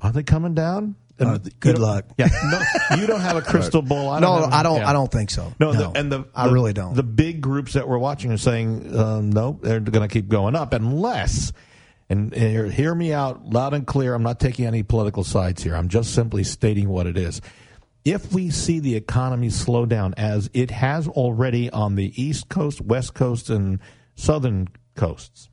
Are 0.00 0.12
they 0.12 0.22
coming 0.22 0.54
down? 0.54 0.94
Uh, 1.18 1.38
good 1.58 1.78
luck. 1.78 2.04
Yeah, 2.18 2.28
no, 2.90 2.96
you 2.96 3.06
don't 3.08 3.20
have 3.20 3.36
a 3.36 3.42
crystal 3.42 3.82
ball. 3.82 4.10
I 4.10 4.20
no, 4.20 4.36
have- 4.36 4.52
I 4.52 4.62
don't. 4.62 4.76
yeah. 4.80 4.88
I 4.90 4.92
don't 4.92 5.10
think 5.10 5.30
so. 5.30 5.52
No, 5.58 5.72
no, 5.72 5.90
The, 5.90 5.98
and 5.98 6.12
the 6.12 6.24
I 6.34 6.46
really 6.46 6.72
don't. 6.72 6.94
The 6.94 7.02
big 7.02 7.40
groups 7.40 7.72
that 7.72 7.88
we're 7.88 7.98
watching 7.98 8.30
are 8.30 8.36
saying 8.36 8.96
um, 8.96 9.30
no, 9.30 9.58
they're 9.60 9.80
going 9.80 10.08
to 10.08 10.12
keep 10.12 10.28
going 10.28 10.54
up 10.54 10.72
unless. 10.74 11.52
And, 12.10 12.32
and 12.32 12.50
hear, 12.50 12.66
hear 12.70 12.94
me 12.94 13.12
out 13.12 13.50
loud 13.50 13.74
and 13.74 13.86
clear. 13.86 14.14
I'm 14.14 14.22
not 14.22 14.40
taking 14.40 14.64
any 14.64 14.82
political 14.82 15.24
sides 15.24 15.62
here. 15.62 15.74
I'm 15.74 15.88
just 15.88 16.14
simply 16.14 16.42
stating 16.44 16.88
what 16.88 17.06
it 17.06 17.18
is. 17.18 17.40
If 18.04 18.32
we 18.32 18.48
see 18.50 18.80
the 18.80 18.96
economy 18.96 19.50
slow 19.50 19.84
down, 19.84 20.14
as 20.16 20.48
it 20.54 20.70
has 20.70 21.06
already 21.06 21.68
on 21.68 21.96
the 21.96 22.12
East 22.20 22.48
Coast, 22.48 22.80
West 22.80 23.12
Coast, 23.12 23.50
and 23.50 23.80
Southern 24.14 24.68
coasts, 24.96 25.50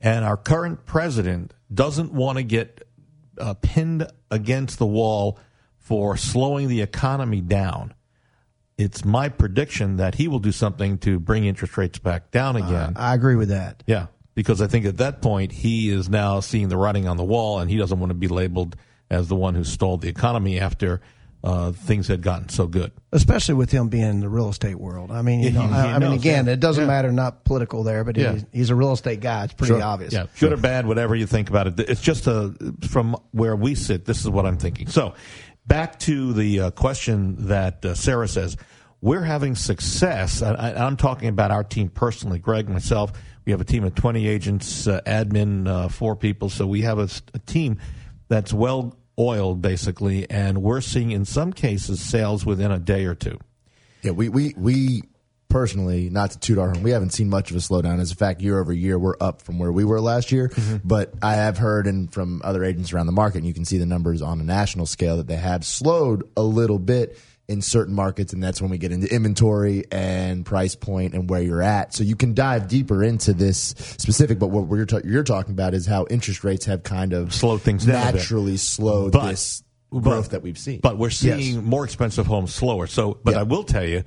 and 0.00 0.24
our 0.24 0.36
current 0.36 0.86
president 0.86 1.52
doesn't 1.72 2.12
want 2.12 2.38
to 2.38 2.44
get 2.44 2.86
uh, 3.38 3.54
pinned 3.54 4.06
against 4.30 4.78
the 4.78 4.86
wall 4.86 5.38
for 5.78 6.16
slowing 6.16 6.68
the 6.68 6.82
economy 6.82 7.40
down, 7.40 7.94
it's 8.78 9.04
my 9.04 9.28
prediction 9.28 9.96
that 9.96 10.16
he 10.16 10.28
will 10.28 10.38
do 10.38 10.52
something 10.52 10.98
to 10.98 11.18
bring 11.18 11.44
interest 11.44 11.76
rates 11.76 11.98
back 11.98 12.30
down 12.30 12.56
again. 12.56 12.92
I 12.96 13.14
agree 13.14 13.36
with 13.36 13.48
that. 13.48 13.82
yeah, 13.86 14.06
because 14.36 14.62
I 14.62 14.68
think 14.68 14.86
at 14.86 14.98
that 14.98 15.20
point 15.20 15.50
he 15.50 15.90
is 15.90 16.08
now 16.08 16.38
seeing 16.38 16.68
the 16.68 16.76
writing 16.76 17.08
on 17.08 17.16
the 17.16 17.24
wall, 17.24 17.58
and 17.58 17.68
he 17.68 17.76
doesn't 17.76 17.98
want 17.98 18.10
to 18.10 18.14
be 18.14 18.28
labeled 18.28 18.76
as 19.10 19.26
the 19.26 19.34
one 19.34 19.56
who 19.56 19.64
stalled 19.64 20.02
the 20.02 20.08
economy 20.08 20.60
after 20.60 21.00
uh, 21.44 21.70
things 21.70 22.08
had 22.08 22.22
gotten 22.22 22.48
so 22.48 22.66
good. 22.66 22.90
especially 23.12 23.54
with 23.54 23.70
him 23.70 23.88
being 23.88 24.02
in 24.04 24.20
the 24.20 24.28
real 24.28 24.48
estate 24.48 24.74
world. 24.74 25.12
I 25.12 25.22
mean, 25.22 25.40
you 25.40 25.52
know, 25.52 25.60
I, 25.62 25.92
I 25.94 25.98
mean, 26.00 26.12
again, 26.12 26.48
it 26.48 26.58
doesn't 26.60 26.82
Yeah. 26.82 26.88
matter, 26.88 27.12
not 27.12 27.44
political 27.44 27.84
there, 27.84 28.02
but 28.04 28.16
Yeah. 28.16 28.32
he's, 28.32 28.44
he's 28.52 28.70
a 28.70 28.74
real 28.74 28.92
estate 28.92 29.20
guy. 29.20 29.44
It's 29.44 29.54
pretty 29.54 29.80
obvious. 29.80 30.12
Yeah, 30.12 30.26
good 30.40 30.52
or 30.52 30.56
bad, 30.56 30.86
whatever 30.86 31.14
you 31.14 31.26
think 31.26 31.48
about 31.48 31.66
it. 31.68 31.78
It's 31.88 32.00
just 32.00 32.26
a, 32.26 32.52
from 32.88 33.16
where 33.30 33.54
we 33.54 33.74
sit, 33.76 34.04
this 34.06 34.20
is 34.20 34.28
what 34.28 34.44
I'm 34.44 34.56
thinking. 34.58 34.88
So, 34.88 35.14
back 35.66 35.98
to 36.00 36.32
the 36.32 36.60
uh, 36.60 36.70
question 36.72 37.46
that 37.48 37.84
uh, 37.84 37.94
Sarah 37.94 38.28
says. 38.28 38.56
We're 39.02 39.22
having 39.22 39.54
success. 39.54 40.42
I, 40.42 40.54
I, 40.54 40.84
I'm 40.86 40.96
talking 40.96 41.28
about 41.28 41.50
our 41.52 41.62
team 41.62 41.90
personally. 41.90 42.38
Greg, 42.38 42.68
myself, 42.68 43.12
we 43.46 43.52
have 43.52 43.60
a 43.60 43.64
team 43.64 43.84
of 43.84 43.94
20 43.94 44.26
agents, 44.26 44.88
uh, 44.88 45.00
admin, 45.06 45.68
uh, 45.68 45.88
four 45.88 46.16
people. 46.16 46.50
So 46.50 46.66
we 46.66 46.82
have 46.82 46.98
a 46.98 47.38
team 47.46 47.78
that's 48.28 48.52
well 48.52 48.98
oiled 49.18 49.62
basically, 49.62 50.28
and 50.28 50.62
we're 50.62 50.80
seeing 50.80 51.12
in 51.12 51.24
some 51.24 51.52
cases 51.52 52.00
sales 52.00 52.44
within 52.44 52.72
a 52.72 52.78
day 52.78 53.04
or 53.04 53.14
two. 53.14 53.38
Yeah, 54.02 54.10
we 54.10 54.28
we 54.28 54.54
we 54.56 55.02
personally, 55.48 56.10
not 56.10 56.32
to 56.32 56.38
toot 56.38 56.58
our 56.58 56.70
horn, 56.70 56.82
we 56.82 56.90
haven't 56.90 57.10
seen 57.10 57.30
much 57.30 57.50
of 57.50 57.56
a 57.56 57.60
slowdown. 57.60 58.00
As 58.00 58.10
a 58.10 58.16
fact, 58.16 58.40
year 58.40 58.58
over 58.58 58.72
year, 58.72 58.98
we're 58.98 59.14
up 59.20 59.42
from 59.42 59.58
where 59.58 59.72
we 59.72 59.84
were 59.84 60.00
last 60.00 60.32
year. 60.32 60.50
But 60.84 61.14
I 61.22 61.34
have 61.34 61.56
heard 61.56 61.86
and 61.86 62.12
from 62.12 62.42
other 62.44 62.64
agents 62.64 62.92
around 62.92 63.06
the 63.06 63.12
market, 63.12 63.38
and 63.38 63.46
you 63.46 63.54
can 63.54 63.64
see 63.64 63.78
the 63.78 63.86
numbers 63.86 64.22
on 64.22 64.40
a 64.40 64.44
national 64.44 64.86
scale 64.86 65.16
that 65.18 65.28
they 65.28 65.36
have 65.36 65.64
slowed 65.64 66.28
a 66.36 66.42
little 66.42 66.78
bit 66.78 67.18
in 67.48 67.62
certain 67.62 67.94
markets, 67.94 68.32
and 68.32 68.42
that's 68.42 68.60
when 68.60 68.70
we 68.70 68.78
get 68.78 68.90
into 68.90 69.06
inventory 69.14 69.84
and 69.92 70.44
price 70.44 70.74
point 70.74 71.14
and 71.14 71.30
where 71.30 71.40
you're 71.40 71.62
at. 71.62 71.94
So 71.94 72.02
you 72.02 72.16
can 72.16 72.34
dive 72.34 72.66
deeper 72.66 73.04
into 73.04 73.32
this 73.32 73.74
specific. 73.98 74.38
But 74.40 74.48
what 74.48 74.66
we're 74.66 74.84
ta- 74.84 75.00
you're 75.04 75.22
talking 75.22 75.52
about 75.52 75.72
is 75.72 75.86
how 75.86 76.06
interest 76.10 76.42
rates 76.42 76.64
have 76.64 76.82
kind 76.82 77.12
of 77.12 77.32
Slowed 77.32 77.62
things 77.62 77.86
down 77.86 78.14
naturally 78.14 78.56
slowed 78.56 79.12
But- 79.12 79.30
this 79.30 79.62
but- 79.92 80.00
growth 80.00 80.30
that 80.30 80.42
we've 80.42 80.58
seen. 80.58 80.80
But 80.82 80.98
we're 80.98 81.10
seeing 81.10 81.54
Yes. 81.54 81.62
more 81.64 81.84
expensive 81.84 82.26
homes 82.26 82.52
slower. 82.52 82.88
So, 82.88 83.18
but 83.22 83.34
Yeah. 83.34 83.40
I 83.40 83.42
will 83.44 83.62
tell 83.62 83.86
you, 83.86 84.02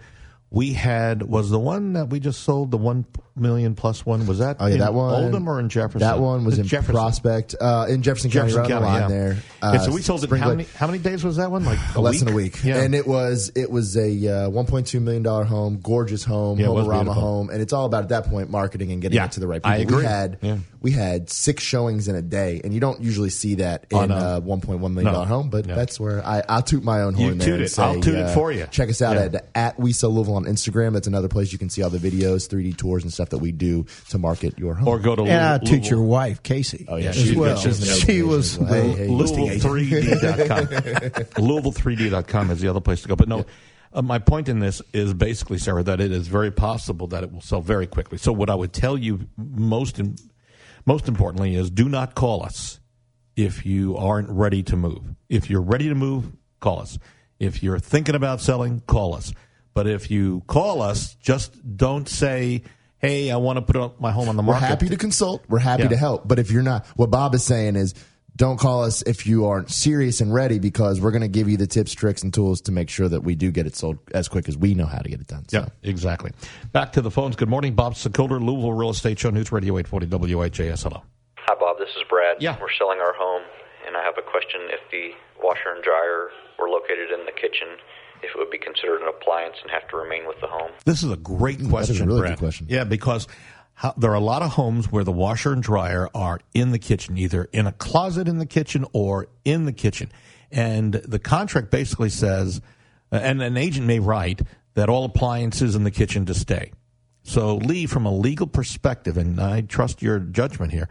we 0.51 0.73
had 0.73 1.23
was 1.23 1.49
the 1.49 1.59
one 1.59 1.93
that 1.93 2.09
we 2.09 2.19
just 2.19 2.41
sold 2.41 2.71
the 2.71 2.77
one 2.77 3.05
million 3.39 3.75
plus 3.75 4.05
one. 4.05 4.25
Was 4.27 4.39
that 4.39 4.57
Oh 4.59 4.67
yeah, 4.67 4.73
in 4.73 4.79
that 4.79 4.93
one. 4.93 5.13
Oldham 5.23 5.47
or 5.47 5.59
in 5.59 5.69
Jefferson? 5.69 5.99
That 6.01 6.19
one 6.19 6.45
was 6.45 6.59
in 6.59 6.65
Jefferson. 6.67 6.95
Prospect, 6.95 7.55
uh, 7.59 7.85
in 7.89 8.01
Jefferson, 8.01 8.29
Jefferson 8.29 8.65
County, 8.65 8.71
right 8.73 8.85
County, 8.85 8.99
yeah. 9.01 9.07
there. 9.07 9.33
Yeah, 9.61 9.69
Uh, 9.71 9.77
so 9.79 9.91
we 9.93 10.01
sold 10.01 10.23
it. 10.23 10.29
How 10.31 10.49
many? 10.49 10.65
How 10.75 10.87
many 10.87 10.99
days 10.99 11.23
was 11.23 11.37
that 11.37 11.51
one? 11.51 11.65
Like 11.65 11.79
a 11.95 12.01
less 12.01 12.13
week? 12.13 12.19
than 12.23 12.29
a 12.33 12.35
week. 12.35 12.63
Yeah. 12.63 12.77
And 12.81 12.93
it 12.95 13.07
was 13.07 13.51
it 13.55 13.69
was 13.71 13.97
a 13.97 14.09
uh, 14.45 14.49
1.2 14.49 15.01
million 15.01 15.23
dollar 15.23 15.43
home, 15.43 15.79
gorgeous 15.81 16.23
home, 16.23 16.59
Yeah, 16.59 16.67
Homerama 16.67 17.13
home, 17.13 17.49
and 17.49 17.61
it's 17.61 17.73
all 17.73 17.85
about 17.85 18.03
at 18.03 18.09
that 18.09 18.25
point 18.29 18.49
marketing 18.49 18.91
and 18.91 19.01
getting 19.01 19.15
Yeah, 19.15 19.25
it 19.25 19.31
to 19.33 19.39
the 19.39 19.47
right 19.47 19.61
people. 19.61 19.71
I 19.71 19.77
agree. 19.77 19.97
We 19.97 20.03
had 20.05 20.37
Yeah. 20.41 20.57
we 20.81 20.91
had 20.91 21.29
six 21.29 21.63
showings 21.63 22.07
in 22.07 22.15
a 22.15 22.21
day, 22.21 22.61
and 22.63 22.73
you 22.73 22.79
don't 22.79 23.01
usually 23.01 23.29
see 23.29 23.55
that 23.55 23.85
in 23.91 23.97
On 23.97 24.11
a- 24.11 24.37
a 24.37 24.41
1.1 24.41 24.93
million 24.93 25.11
dollar 25.13 25.25
No. 25.25 25.35
home, 25.35 25.49
but 25.49 25.67
Yeah. 25.67 25.75
that's 25.75 25.99
where 25.99 26.25
I 26.25 26.43
I'll 26.47 26.61
toot 26.61 26.83
my 26.83 27.01
own 27.01 27.17
You 27.17 27.25
horn 27.25 27.37
there. 27.37 27.47
toot 27.49 27.61
it. 27.61 27.69
say, 27.69 27.83
I'll 27.83 27.99
toot 28.01 28.15
it 28.15 28.25
uh, 28.27 28.33
for 28.33 28.51
you. 28.51 28.67
Check 28.71 28.89
us 28.89 29.01
out 29.01 29.15
Yeah. 29.15 29.23
at 29.23 29.45
at 29.55 29.79
We 29.79 29.91
Sell 29.93 30.11
Louisville 30.11 30.35
on 30.35 30.45
Instagram. 30.45 30.93
That's 30.93 31.07
another 31.07 31.27
place 31.27 31.51
you 31.51 31.57
can 31.59 31.69
see 31.69 31.81
all 31.83 31.89
the 31.89 31.97
videos, 31.99 32.47
3D 32.47 32.73
tours, 32.77 33.03
and 33.03 33.11
stuff 33.11 33.28
that 33.31 33.37
we 33.39 33.51
do 33.51 33.85
to 34.09 34.17
market 34.17 34.57
your 34.59 34.73
home. 34.75 34.87
or 34.87 34.99
go 34.99 35.15
to 35.15 35.23
And 35.23 35.31
I 35.31 35.57
Louisville- 35.57 35.67
toot 35.79 35.89
your 35.89 36.01
wife, 36.03 36.43
Casey. 36.43 36.85
Oh, 36.87 36.95
yeah, 36.97 37.09
as 37.09 37.15
she's 37.17 37.35
well. 37.35 37.57
She's 37.57 37.99
she 37.99 38.21
was 38.23 38.53
as 38.57 38.59
well. 38.59 38.69
Hey, 38.73 38.91
the 38.91 38.95
hey. 38.97 39.07
Louisville3D.com. 39.07 40.65
Louisville3D.com 41.45 42.51
is 42.51 42.59
the 42.61 42.67
other 42.67 42.81
place 42.81 43.01
to 43.03 43.07
go. 43.07 43.15
But 43.15 43.27
no, 43.27 43.45
uh, 43.93 44.01
my 44.01 44.19
point 44.19 44.49
in 44.49 44.59
this 44.59 44.81
is 44.93 45.13
basically, 45.13 45.57
Sarah, 45.57 45.83
that 45.83 45.99
it 45.99 46.11
is 46.11 46.27
very 46.27 46.51
possible 46.51 47.07
that 47.07 47.23
it 47.23 47.31
will 47.31 47.41
sell 47.41 47.61
very 47.61 47.87
quickly. 47.87 48.17
So 48.17 48.31
what 48.31 48.49
I 48.49 48.55
would 48.55 48.73
tell 48.73 48.97
you 48.97 49.27
most, 49.37 49.99
in, 49.99 50.15
most 50.85 51.07
importantly 51.07 51.55
is 51.55 51.69
do 51.69 51.89
not 51.89 52.15
call 52.15 52.43
us 52.43 52.79
if 53.35 53.65
you 53.65 53.95
aren't 53.97 54.29
ready 54.29 54.63
to 54.63 54.75
move. 54.75 55.15
If 55.29 55.49
you're 55.49 55.61
ready 55.61 55.87
to 55.89 55.95
move, 55.95 56.31
call 56.59 56.79
us. 56.79 56.99
If 57.39 57.63
you're 57.63 57.79
thinking 57.79 58.15
about 58.15 58.41
selling, 58.41 58.81
call 58.81 59.15
us. 59.15 59.33
But 59.73 59.87
if 59.87 60.11
you 60.11 60.43
call 60.47 60.81
us, 60.81 61.15
just 61.15 61.77
don't 61.77 62.09
say, 62.09 62.63
"Hey, 62.99 63.31
I 63.31 63.37
want 63.37 63.57
to 63.57 63.61
put 63.61 63.99
my 63.99 64.11
home 64.11 64.29
on 64.29 64.35
the 64.35 64.43
market. 64.43 64.61
We're 64.63 64.67
happy 64.67 64.89
to 64.89 64.97
consult. 64.97 65.43
We're 65.49 65.59
happy 65.59 65.83
Yeah. 65.83 65.89
to 65.89 65.97
help. 65.97 66.27
But 66.27 66.39
if 66.39 66.51
you're 66.51 66.63
not, 66.63 66.85
what 66.95 67.09
Bob 67.09 67.33
is 67.35 67.43
saying 67.43 67.75
is, 67.75 67.93
don't 68.35 68.57
call 68.57 68.83
us 68.85 69.01
if 69.01 69.27
you 69.27 69.47
aren't 69.47 69.69
serious 69.69 70.21
and 70.21 70.33
ready 70.33 70.59
because 70.59 71.01
we're 71.01 71.11
going 71.11 71.23
to 71.23 71.27
give 71.27 71.49
you 71.49 71.57
the 71.57 71.67
tips, 71.67 71.91
tricks, 71.93 72.23
and 72.23 72.33
tools 72.33 72.61
to 72.61 72.71
make 72.71 72.89
sure 72.89 73.09
that 73.09 73.21
we 73.21 73.35
do 73.35 73.51
get 73.51 73.67
it 73.67 73.75
sold 73.75 73.97
as 74.13 74.29
quick 74.29 74.47
as 74.47 74.55
we 74.57 74.73
know 74.75 74.85
how 74.85 74.99
to 74.99 75.09
get 75.09 75.19
it 75.19 75.27
done. 75.27 75.43
So. 75.49 75.59
Yeah, 75.59 75.65
exactly. 75.83 76.31
Back 76.71 76.93
to 76.93 77.01
the 77.01 77.11
phones. 77.11 77.35
Good 77.35 77.49
morning, 77.49 77.73
Bob 77.75 77.95
Sokoler, 77.95 78.39
Louisville 78.39 78.71
Real 78.73 78.91
Estate 78.91 79.19
Show, 79.19 79.29
News 79.29 79.51
Radio 79.51 79.77
840 79.77 80.35
WHAS. 80.35 80.83
Hello. 80.83 81.03
Hi, 81.39 81.55
Bob. 81.59 81.77
This 81.79 81.89
is 81.97 82.03
Brad. 82.09 82.37
Yeah. 82.39 82.55
We're 82.61 82.71
selling 82.77 82.99
our 82.99 83.13
home, 83.17 83.41
and 83.85 83.97
I 83.97 84.03
have 84.03 84.15
a 84.17 84.21
question. 84.21 84.61
If 84.71 84.79
the 84.91 85.11
washer 85.43 85.73
and 85.75 85.83
dryer 85.83 86.29
were 86.57 86.69
located 86.69 87.11
in 87.11 87.25
the 87.25 87.33
kitchen, 87.33 87.67
if 88.21 88.29
it 88.29 88.37
would 88.37 88.49
be 88.49 88.57
considered 88.57 89.01
an 89.01 89.07
appliance 89.07 89.55
and 89.61 89.71
have 89.71 89.87
to 89.89 89.97
remain 89.97 90.27
with 90.27 90.39
the 90.41 90.47
home. 90.47 90.71
This 90.85 91.03
is 91.03 91.11
a 91.11 91.17
great 91.17 91.59
is 91.59 91.67
a 91.67 91.69
question, 91.69 92.07
really 92.07 92.21
Brad. 92.21 92.33
good 92.33 92.39
question. 92.39 92.67
Yeah, 92.69 92.83
because 92.83 93.27
how, 93.73 93.93
there 93.97 94.11
are 94.11 94.15
a 94.15 94.19
lot 94.19 94.41
of 94.41 94.51
homes 94.51 94.91
where 94.91 95.03
the 95.03 95.11
washer 95.11 95.53
and 95.53 95.63
dryer 95.63 96.09
are 96.13 96.39
in 96.53 96.71
the 96.71 96.79
kitchen, 96.79 97.17
either 97.17 97.47
in 97.53 97.65
a 97.65 97.71
closet 97.71 98.27
in 98.27 98.37
the 98.37 98.45
kitchen 98.45 98.85
or 98.93 99.27
in 99.45 99.65
the 99.65 99.73
kitchen. 99.73 100.11
And 100.51 100.93
the 100.93 101.19
contract 101.19 101.71
basically 101.71 102.09
says, 102.09 102.61
and 103.11 103.41
an 103.41 103.57
agent 103.57 103.87
may 103.87 103.99
write, 103.99 104.41
that 104.73 104.89
all 104.89 105.05
appliances 105.05 105.75
in 105.75 105.83
the 105.83 105.91
kitchen 105.91 106.25
to 106.25 106.33
stay. 106.33 106.71
So, 107.23 107.57
Lee, 107.57 107.85
from 107.85 108.05
a 108.05 108.11
legal 108.11 108.47
perspective, 108.47 109.17
and 109.17 109.39
I 109.39 109.61
trust 109.61 110.01
your 110.01 110.19
judgment 110.19 110.71
here, 110.71 110.89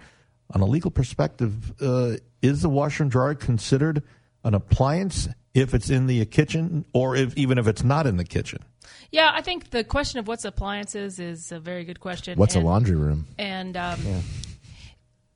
on 0.54 0.60
a 0.60 0.66
legal 0.66 0.90
perspective, 0.90 1.72
uh, 1.82 2.16
is 2.42 2.62
the 2.62 2.68
washer 2.68 3.02
and 3.02 3.12
dryer 3.12 3.34
considered 3.34 4.02
an 4.44 4.54
appliance 4.54 5.28
if 5.60 5.74
it's 5.74 5.90
in 5.90 6.06
the 6.06 6.24
kitchen, 6.26 6.84
or 6.92 7.16
if 7.16 7.36
even 7.36 7.58
if 7.58 7.66
it's 7.66 7.84
not 7.84 8.06
in 8.06 8.16
the 8.16 8.24
kitchen? 8.24 8.60
Yeah, 9.10 9.30
I 9.32 9.40
think 9.40 9.70
the 9.70 9.84
question 9.84 10.18
of 10.18 10.28
what's 10.28 10.44
appliances 10.44 11.18
is 11.18 11.50
a 11.50 11.58
very 11.58 11.84
good 11.84 12.00
question. 12.00 12.38
What's 12.38 12.54
and, 12.54 12.64
a 12.64 12.66
laundry 12.66 12.96
room? 12.96 13.26
And 13.38 13.76
um, 13.76 13.98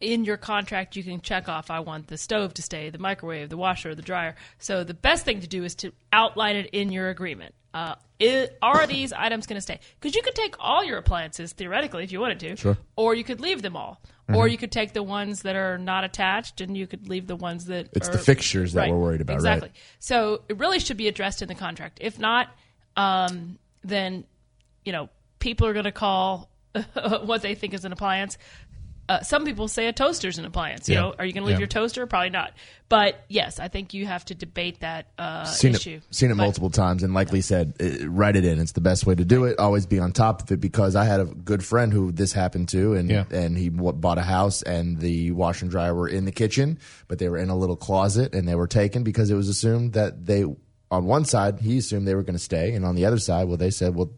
in 0.02 0.24
your 0.24 0.36
contract, 0.36 0.96
you 0.96 1.04
can 1.04 1.20
check 1.20 1.48
off 1.48 1.70
I 1.70 1.80
want 1.80 2.08
the 2.08 2.18
stove 2.18 2.52
to 2.54 2.62
stay, 2.62 2.90
the 2.90 2.98
microwave, 2.98 3.48
the 3.48 3.56
washer, 3.56 3.94
the 3.94 4.02
dryer. 4.02 4.34
So 4.58 4.84
the 4.84 4.94
best 4.94 5.24
thing 5.24 5.40
to 5.40 5.46
do 5.46 5.64
is 5.64 5.74
to 5.76 5.92
outline 6.12 6.56
it 6.56 6.66
in 6.72 6.90
your 6.90 7.08
agreement. 7.08 7.54
Uh, 7.72 7.94
are 8.60 8.86
these 8.86 9.12
items 9.12 9.46
going 9.46 9.56
to 9.56 9.62
stay? 9.62 9.80
Because 9.98 10.14
you 10.14 10.22
could 10.22 10.34
take 10.34 10.56
all 10.58 10.84
your 10.84 10.98
appliances 10.98 11.52
theoretically 11.52 12.04
if 12.04 12.12
you 12.12 12.20
wanted 12.20 12.40
to, 12.40 12.56
Sure. 12.56 12.76
or 12.96 13.14
you 13.14 13.24
could 13.24 13.40
leave 13.40 13.62
them 13.62 13.76
all, 13.76 14.00
or 14.32 14.46
you 14.46 14.58
could 14.58 14.70
take 14.72 14.92
the 14.92 15.02
ones 15.02 15.42
that 15.42 15.56
are 15.56 15.78
not 15.78 16.04
attached 16.04 16.60
and 16.60 16.76
you 16.76 16.86
could 16.86 17.08
leave 17.08 17.26
the 17.26 17.36
ones 17.36 17.66
that 17.66 17.88
It's 17.92 18.08
are, 18.08 18.12
the 18.12 18.18
fixtures 18.18 18.74
that 18.74 18.88
we're 18.90 18.98
worried 18.98 19.20
about, 19.20 19.34
right? 19.34 19.38
Exactly. 19.38 19.70
So 19.98 20.42
it 20.48 20.58
really 20.58 20.78
should 20.78 20.96
be 20.96 21.08
addressed 21.08 21.42
in 21.42 21.48
the 21.48 21.54
contract. 21.54 21.98
If 22.00 22.18
not, 22.18 22.48
um, 22.96 23.58
then 23.82 24.24
you 24.84 24.92
know 24.92 25.08
people 25.38 25.66
are 25.66 25.72
going 25.72 25.84
to 25.84 25.92
call 25.92 26.48
what 27.24 27.42
they 27.42 27.54
think 27.54 27.74
is 27.74 27.84
an 27.84 27.92
appliance. 27.92 28.38
Uh, 29.08 29.20
some 29.22 29.44
people 29.44 29.66
say 29.68 29.88
a 29.88 29.92
toaster's 29.92 30.38
an 30.38 30.44
appliance. 30.44 30.88
You 30.88 30.94
Yeah. 30.94 31.00
know, 31.02 31.14
are 31.18 31.24
you 31.26 31.32
going 31.32 31.42
to 31.42 31.46
leave 31.48 31.54
Yeah. 31.56 31.60
your 31.60 31.66
toaster? 31.68 32.06
Probably 32.06 32.30
not. 32.30 32.52
But 32.88 33.24
yes, 33.28 33.58
I 33.58 33.68
think 33.68 33.94
you 33.94 34.06
have 34.06 34.24
to 34.26 34.34
debate 34.34 34.80
that 34.80 35.08
uh, 35.18 35.44
seen 35.44 35.74
issue. 35.74 36.00
it 36.08 36.14
seen 36.14 36.30
it 36.30 36.34
But- 36.36 36.44
multiple 36.44 36.70
times 36.70 37.02
and 37.02 37.12
likely 37.12 37.38
Lee 37.38 37.42
said 37.42 37.74
uh, 37.80 38.08
write 38.08 38.36
it 38.36 38.44
in 38.44 38.58
it's 38.60 38.72
the 38.72 38.80
best 38.80 39.04
way 39.06 39.14
to 39.14 39.24
do 39.24 39.44
it 39.44 39.58
always 39.58 39.86
be 39.86 39.98
on 39.98 40.12
top 40.12 40.42
of 40.42 40.52
it 40.52 40.60
because 40.60 40.94
i 40.94 41.04
had 41.04 41.20
a 41.20 41.24
good 41.24 41.64
friend 41.64 41.92
who 41.92 42.12
this 42.12 42.32
happened 42.32 42.68
to 42.68 42.92
and 42.94 43.10
Yeah. 43.10 43.24
and 43.30 43.56
he 43.56 43.70
w- 43.70 43.92
bought 43.92 44.18
a 44.18 44.22
house 44.22 44.60
and 44.62 44.98
the 44.98 45.30
washer 45.32 45.64
and 45.64 45.70
dryer 45.70 45.94
were 45.94 46.08
in 46.08 46.24
the 46.26 46.32
kitchen 46.32 46.78
but 47.08 47.18
they 47.18 47.28
were 47.28 47.38
in 47.38 47.48
a 47.48 47.56
little 47.56 47.76
closet 47.76 48.34
and 48.34 48.46
they 48.46 48.54
were 48.54 48.66
taken 48.68 49.02
because 49.02 49.30
it 49.30 49.34
was 49.34 49.48
assumed 49.48 49.94
that 49.94 50.26
they 50.26 50.44
on 50.90 51.04
one 51.06 51.24
side 51.24 51.60
he 51.60 51.78
assumed 51.78 52.06
they 52.06 52.14
were 52.14 52.22
going 52.22 52.36
to 52.36 52.44
stay 52.44 52.74
and 52.74 52.84
on 52.84 52.94
the 52.94 53.06
other 53.06 53.18
side 53.18 53.48
well 53.48 53.56
they 53.56 53.70
said 53.70 53.94
well 53.94 54.10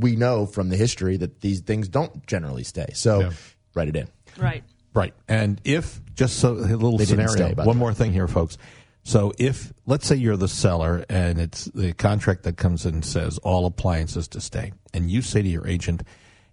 we 0.00 0.14
know 0.16 0.46
from 0.46 0.68
the 0.70 0.76
history 0.76 1.16
that 1.16 1.40
these 1.40 1.60
things 1.60 1.88
don't 1.88 2.26
generally 2.26 2.64
stay 2.64 2.86
so 2.94 3.20
Yeah. 3.20 3.30
Write 3.74 3.88
it 3.88 3.96
in 3.96 4.08
Right. 4.38 4.64
Right. 4.94 5.14
And 5.28 5.60
if, 5.64 6.00
just 6.14 6.38
so 6.38 6.52
a 6.52 6.54
little 6.54 6.98
They 6.98 7.04
scenario, 7.04 7.52
stay, 7.52 7.54
one 7.54 7.76
more 7.76 7.92
thing 7.92 8.12
here, 8.12 8.28
folks. 8.28 8.56
So 9.02 9.32
if, 9.38 9.72
let's 9.86 10.06
say 10.06 10.16
you're 10.16 10.36
the 10.36 10.48
seller 10.48 11.04
and 11.08 11.38
it's 11.38 11.66
the 11.66 11.92
contract 11.92 12.44
that 12.44 12.56
comes 12.56 12.86
in 12.86 13.02
says 13.02 13.38
all 13.38 13.66
appliances 13.66 14.28
to 14.28 14.40
stay, 14.40 14.72
and 14.94 15.10
you 15.10 15.20
say 15.20 15.42
to 15.42 15.48
your 15.48 15.66
agent, 15.66 16.02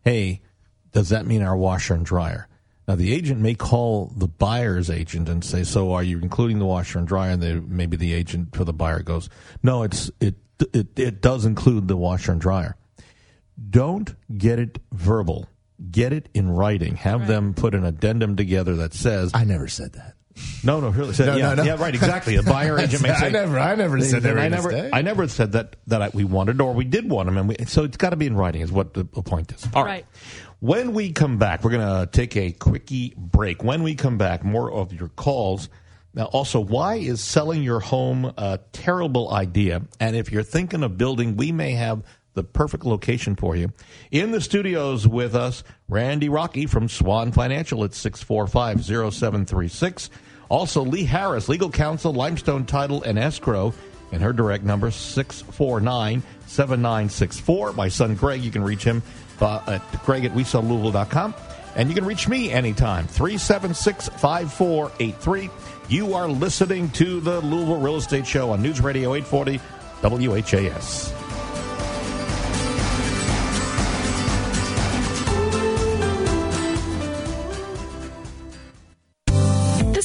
hey, 0.04 0.42
does 0.92 1.10
that 1.10 1.26
mean 1.26 1.44
our 1.44 1.56
washer 1.56 1.94
and 1.94 2.06
dryer? 2.06 2.48
Now, 2.88 2.96
the 2.96 3.14
agent 3.14 3.40
may 3.40 3.54
call 3.54 4.12
the 4.18 4.28
buyer's 4.28 4.90
agent 4.90 5.30
and 5.30 5.46
say, 5.46 5.64
so 5.64 5.94
are 5.94 6.04
you 6.04 6.20
including 6.20 6.60
the 6.60 6.66
washer 6.66 6.98
and 7.00 7.08
dryer? 7.08 7.32
And 7.32 7.42
they, 7.42 7.54
maybe 7.54 7.96
the 7.96 8.14
agent 8.14 8.56
for 8.56 8.66
the 8.66 8.74
buyer 8.74 9.02
goes, 9.02 9.30
no, 9.64 9.84
it's, 9.84 10.12
it, 10.20 10.36
it, 10.74 11.00
it 11.00 11.22
does 11.22 11.46
include 11.46 11.88
the 11.88 11.96
washer 11.96 12.32
and 12.32 12.42
dryer. 12.42 12.76
Don't 13.70 14.14
get 14.38 14.60
it 14.60 14.80
verbal. 14.92 15.48
Get 15.90 16.14
it 16.14 16.30
in 16.34 16.50
writing. 16.50 16.96
Have 16.98 17.28
them 17.28 17.54
put 17.54 17.74
an 17.74 17.86
addendum 17.86 18.36
together 18.36 18.76
that 18.78 18.94
says, 18.94 19.32
i 19.34 19.44
never 19.44 19.68
said 19.68 19.94
that 19.94 20.16
no, 20.64 20.80
no, 20.80 20.90
really. 20.90 21.14
Said, 21.14 21.28
No, 21.28 21.36
yeah, 21.36 21.50
no, 21.50 21.56
no. 21.56 21.64
yeah, 21.64 21.76
right, 21.82 21.94
exactly. 21.94 22.36
A 22.36 22.44
buyer 22.44 22.80
agent 22.80 23.04
may 23.04 23.10
I 23.10 23.20
say, 23.20 23.32
never- 23.32 23.60
I 23.60 23.76
never 23.76 24.00
said 24.02 24.22
they 24.24 24.30
Then 24.30 24.36
were 24.36 24.42
I 24.42 24.48
never. 24.48 24.90
I 24.94 25.02
never 25.02 25.28
said 25.28 25.54
that 25.54 25.76
that 25.88 26.02
I, 26.02 26.10
we 26.14 26.24
wanted 26.24 26.62
or 26.62 26.74
we 26.74 26.86
did 26.86 27.10
want 27.10 27.28
them, 27.28 27.38
and 27.38 27.50
we, 27.50 27.56
so 27.66 27.84
it's 27.84 27.98
got 27.98 28.12
to 28.12 28.16
be 28.16 28.28
in 28.28 28.36
writing. 28.36 28.62
Is 28.62 28.72
what 28.72 28.94
the, 28.94 29.04
the 29.04 29.22
point 29.22 29.52
is. 29.52 29.68
All 29.74 29.84
Right. 29.84 30.06
When 30.60 30.94
we 30.94 31.12
come 31.12 31.40
back, 31.40 31.64
we're 31.64 31.72
going 31.72 32.06
to 32.06 32.12
take 32.12 32.38
a 32.38 32.52
quickie 32.52 33.16
break. 33.18 33.64
When 33.64 33.82
we 33.82 33.96
come 33.96 34.20
back, 34.20 34.44
more 34.44 34.72
of 34.72 34.94
your 34.94 35.10
calls. 35.10 35.70
Now, 36.14 36.26
also, 36.26 36.60
why 36.60 36.96
is 36.96 37.20
selling 37.20 37.64
your 37.64 37.80
home 37.80 38.26
a 38.38 38.60
terrible 38.72 39.34
idea? 39.34 39.82
And 40.00 40.16
if 40.16 40.32
you're 40.32 40.44
thinking 40.44 40.84
of 40.84 41.00
building, 41.00 41.36
we 41.36 41.52
may 41.52 41.72
have 41.72 42.04
the 42.34 42.44
perfect 42.44 42.86
location 42.86 43.36
for 43.36 43.56
you. 43.56 43.72
In 44.12 44.32
the 44.32 44.42
studios 44.42 45.08
with 45.08 45.36
us, 45.36 45.64
Randy 45.90 46.30
Rocky 46.30 46.66
from 46.66 46.88
Swan 46.88 47.32
Financial 47.32 47.84
at 47.84 47.94
645 47.94 48.86
0736. 48.86 50.10
Also, 50.50 50.84
Lee 50.84 51.06
Harris, 51.06 51.48
legal 51.48 51.70
counsel, 51.70 52.14
Limestone 52.14 52.66
Title 52.66 53.04
and 53.04 53.18
Escrow, 53.18 53.74
and 54.12 54.22
her 54.22 54.34
direct 54.34 54.64
number 54.64 54.92
649 54.92 56.24
7964. 56.48 57.74
My 57.74 57.88
son 57.88 58.16
Greg, 58.16 58.42
you 58.42 58.52
can 58.52 58.64
reach 58.64 58.84
him 58.84 59.02
uh, 59.40 59.62
at 59.68 60.04
greg 60.04 60.26
at 60.26 60.34
wesellouisville.com. 60.34 61.34
And 61.76 61.88
you 61.88 61.96
can 61.96 62.06
reach 62.06 62.28
me 62.28 62.52
anytime, 62.52 63.08
376 63.08 64.10
5483. 64.10 65.50
You 65.88 66.14
are 66.14 66.28
listening 66.28 66.90
to 66.92 67.22
the 67.22 67.40
Louisville 67.42 67.80
Real 67.80 67.96
Estate 67.96 68.28
Show 68.28 68.52
on 68.52 68.62
News 68.62 68.82
Radio 68.82 69.14
840 69.14 69.58
WHAS. 70.02 71.21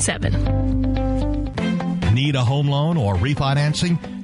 2277. 0.00 2.14
Need 2.14 2.34
a 2.34 2.44
home 2.44 2.68
loan 2.68 2.96
or 2.96 3.14
refinancing? 3.14 4.23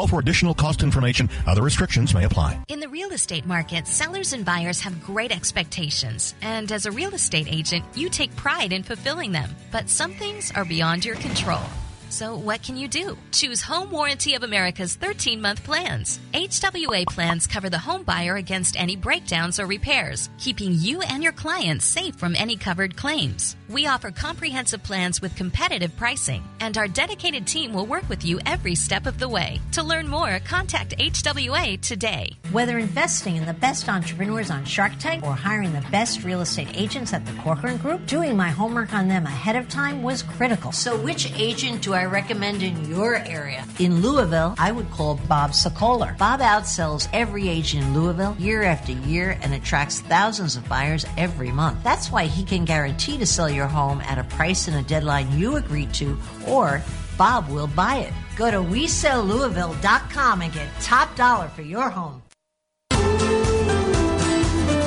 for 0.07 0.19
additional 0.19 0.53
cost 0.53 0.83
information. 0.83 1.29
Other 1.47 1.63
restrictions 1.63 2.13
may 2.13 2.25
apply. 2.25 2.59
In 2.67 2.79
the 2.79 2.89
real 2.89 3.11
estate 3.11 3.45
market, 3.45 3.87
sellers 3.87 4.33
and 4.33 4.43
buyers 4.43 4.81
have 4.81 5.03
great 5.03 5.31
expectations. 5.31 6.35
And 6.41 6.71
as 6.71 6.85
a 6.85 6.91
real 6.91 7.13
estate 7.13 7.47
agent, 7.49 7.85
you 7.95 8.09
take 8.09 8.35
pride 8.35 8.73
in 8.73 8.83
fulfilling 8.83 9.31
them. 9.31 9.49
But 9.71 9.89
some 9.89 10.13
things 10.13 10.51
are 10.51 10.65
beyond 10.65 11.05
your 11.05 11.15
control. 11.15 11.63
So, 12.11 12.35
what 12.35 12.61
can 12.61 12.75
you 12.75 12.89
do? 12.89 13.17
Choose 13.31 13.61
Home 13.61 13.89
Warranty 13.89 14.35
of 14.35 14.43
America's 14.43 14.95
13 14.95 15.39
month 15.39 15.63
plans. 15.63 16.19
HWA 16.33 17.05
plans 17.05 17.47
cover 17.47 17.69
the 17.69 17.77
home 17.77 18.03
buyer 18.03 18.35
against 18.35 18.77
any 18.77 18.97
breakdowns 18.97 19.61
or 19.61 19.65
repairs, 19.65 20.29
keeping 20.37 20.73
you 20.73 21.01
and 21.03 21.23
your 21.23 21.31
clients 21.31 21.85
safe 21.85 22.15
from 22.15 22.35
any 22.35 22.57
covered 22.57 22.97
claims. 22.97 23.55
We 23.69 23.87
offer 23.87 24.11
comprehensive 24.11 24.83
plans 24.83 25.21
with 25.21 25.37
competitive 25.37 25.95
pricing, 25.95 26.43
and 26.59 26.77
our 26.77 26.89
dedicated 26.89 27.47
team 27.47 27.71
will 27.71 27.85
work 27.85 28.09
with 28.09 28.25
you 28.25 28.41
every 28.45 28.75
step 28.75 29.05
of 29.05 29.17
the 29.17 29.29
way. 29.29 29.61
To 29.71 29.81
learn 29.81 30.09
more, 30.09 30.37
contact 30.39 30.97
HWA 30.97 31.79
today. 31.79 32.33
Whether 32.51 32.77
investing 32.77 33.37
in 33.37 33.45
the 33.45 33.53
best 33.53 33.87
entrepreneurs 33.87 34.51
on 34.51 34.65
Shark 34.65 34.99
Tank 34.99 35.23
or 35.23 35.33
hiring 35.33 35.71
the 35.71 35.87
best 35.89 36.25
real 36.25 36.41
estate 36.41 36.67
agents 36.73 37.13
at 37.13 37.25
the 37.25 37.31
Corcoran 37.41 37.77
Group, 37.77 38.05
doing 38.05 38.35
my 38.35 38.49
homework 38.49 38.93
on 38.93 39.07
them 39.07 39.25
ahead 39.25 39.55
of 39.55 39.69
time 39.69 40.03
was 40.03 40.23
critical. 40.23 40.73
So, 40.73 40.97
which 40.97 41.31
agent 41.39 41.81
do 41.81 41.93
I 41.93 42.00
recommend 42.05 42.63
in 42.63 42.89
your 42.89 43.15
area? 43.15 43.65
In 43.79 44.01
Louisville, 44.01 44.55
I 44.57 44.71
would 44.71 44.89
call 44.91 45.15
Bob 45.27 45.51
Sokoler. 45.51 46.17
Bob 46.17 46.39
outsells 46.39 47.07
every 47.13 47.49
agent 47.49 47.83
in 47.83 47.93
Louisville 47.93 48.35
year 48.39 48.63
after 48.63 48.91
year 48.91 49.37
and 49.41 49.53
attracts 49.53 50.01
thousands 50.01 50.55
of 50.55 50.67
buyers 50.67 51.05
every 51.17 51.51
month. 51.51 51.83
That's 51.83 52.11
why 52.11 52.25
he 52.25 52.43
can 52.43 52.65
guarantee 52.65 53.17
to 53.17 53.25
sell 53.25 53.49
your 53.49 53.67
home 53.67 54.01
at 54.01 54.17
a 54.17 54.23
price 54.23 54.67
and 54.67 54.77
a 54.77 54.83
deadline 54.83 55.37
you 55.37 55.57
agree 55.57 55.87
to, 55.87 56.17
or 56.47 56.81
Bob 57.17 57.49
will 57.49 57.67
buy 57.67 57.97
it. 57.97 58.13
Go 58.35 58.49
to 58.49 58.57
WeSellLouisville.com 58.57 60.41
and 60.41 60.53
get 60.53 60.67
top 60.81 61.15
dollar 61.15 61.49
for 61.49 61.61
your 61.61 61.89
home. 61.89 62.21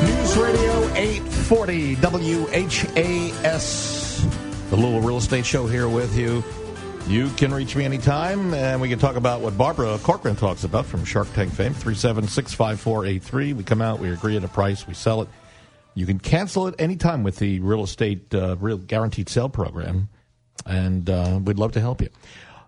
News 0.05 0.37
Radio 0.37 0.95
840 0.95 1.95
WHAS. 1.97 3.75
The 4.71 4.77
Louisville 4.77 5.03
Real 5.03 5.19
Estate 5.19 5.47
Show 5.47 5.67
here 5.67 5.89
with 5.89 6.19
you. 6.19 6.43
You 7.07 7.29
can 7.37 7.53
reach 7.53 7.77
me 7.77 7.85
anytime, 7.85 8.55
and 8.55 8.81
we 8.81 8.89
can 8.89 8.99
talk 8.99 9.17
about 9.17 9.43
what 9.43 9.59
Barbara 9.59 9.99
Corcoran 9.99 10.37
talks 10.37 10.65
about 10.65 10.87
from 10.87 11.05
Shark 11.05 11.31
Tank 11.35 11.53
fame. 11.53 11.75
3765483. 11.75 13.55
We 13.55 13.63
come 13.63 13.83
out, 13.83 14.01
we 14.01 14.11
agree 14.11 14.39
on 14.39 14.45
a 14.45 14.49
price, 14.49 14.87
we 14.87 14.95
sell 14.95 15.21
it. 15.21 15.29
You 15.95 16.07
can 16.07 16.19
cancel 16.19 16.67
it 16.67 16.75
anytime 16.79 17.23
with 17.23 17.37
the 17.37 17.61
real 17.61 17.85
estate 17.85 18.35
uh, 18.35 18.57
real 18.57 18.79
guaranteed 18.79 19.29
sale 19.29 19.51
program, 19.51 20.09
and 20.65 21.11
uh, 21.11 21.41
we'd 21.45 21.59
love 21.59 21.73
to 21.73 21.81
help 21.81 22.01
you. 22.01 22.09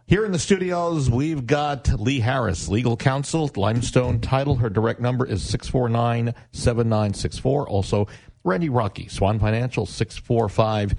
Here 0.06 0.26
in 0.26 0.32
the 0.32 0.38
studios, 0.38 1.10
we've 1.10 1.46
got 1.46 1.88
Lee 1.98 2.20
Harris, 2.20 2.68
legal 2.68 2.96
counsel, 2.96 3.50
Limestone 3.56 4.20
Title. 4.20 4.56
Her 4.56 4.68
direct 4.68 5.00
number 5.00 5.24
is 5.24 5.42
649 5.44 6.34
7964. 6.52 7.68
Also, 7.68 8.06
Randy 8.44 8.68
Rocky, 8.68 9.08
Swan 9.08 9.38
Financial, 9.38 9.86
645 9.86 10.94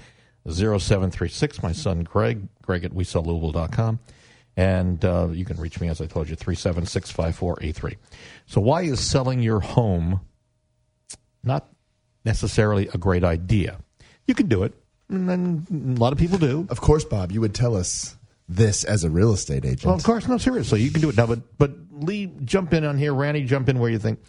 0736. 0.49 1.61
My 1.63 1.71
son 1.71 2.03
Greg, 2.03 2.47
Greg 2.61 2.83
at 2.85 2.91
WeSellLouisville.com. 2.91 3.99
And 4.55 5.05
uh, 5.05 5.27
you 5.31 5.45
can 5.45 5.57
reach 5.57 5.79
me, 5.79 5.87
as 5.87 6.01
I 6.01 6.07
told 6.07 6.29
you, 6.29 6.35
376 6.35 7.11
5483. 7.11 7.97
So, 8.47 8.59
why 8.59 8.81
is 8.81 8.99
selling 8.99 9.39
your 9.39 9.59
home 9.59 10.21
not 11.43 11.69
necessarily 12.25 12.87
a 12.91 12.97
great 12.97 13.23
idea? 13.23 13.77
You 14.25 14.33
can 14.33 14.47
do 14.47 14.63
it, 14.63 14.73
and 15.09 15.67
a 15.69 15.99
lot 15.99 16.11
of 16.11 16.17
people 16.17 16.39
do. 16.39 16.65
Of 16.71 16.81
course, 16.81 17.05
Bob, 17.05 17.31
you 17.31 17.39
would 17.39 17.53
tell 17.53 17.75
us 17.75 18.17
this 18.49 18.83
as 18.83 19.03
a 19.03 19.11
real 19.11 19.31
estate 19.31 19.63
agent. 19.63 19.85
Well, 19.85 19.95
of 19.95 20.03
course, 20.03 20.27
no, 20.27 20.39
seriously, 20.39 20.81
you 20.81 20.89
can 20.89 21.01
do 21.01 21.09
it 21.09 21.17
now. 21.17 21.27
But 21.27 21.57
but 21.59 21.71
Lee, 21.91 22.31
jump 22.43 22.73
in 22.73 22.83
on 22.83 22.97
here. 22.97 23.13
Randy, 23.13 23.43
jump 23.43 23.69
in 23.69 23.77
where 23.77 23.91
you 23.91 23.99
think 23.99 24.19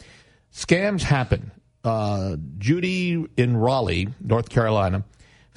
scams 0.53 1.03
happen. 1.03 1.53
Uh, 1.85 2.37
Judy 2.59 3.27
in 3.39 3.57
Raleigh, 3.57 4.09
North 4.21 4.51
Carolina, 4.51 5.05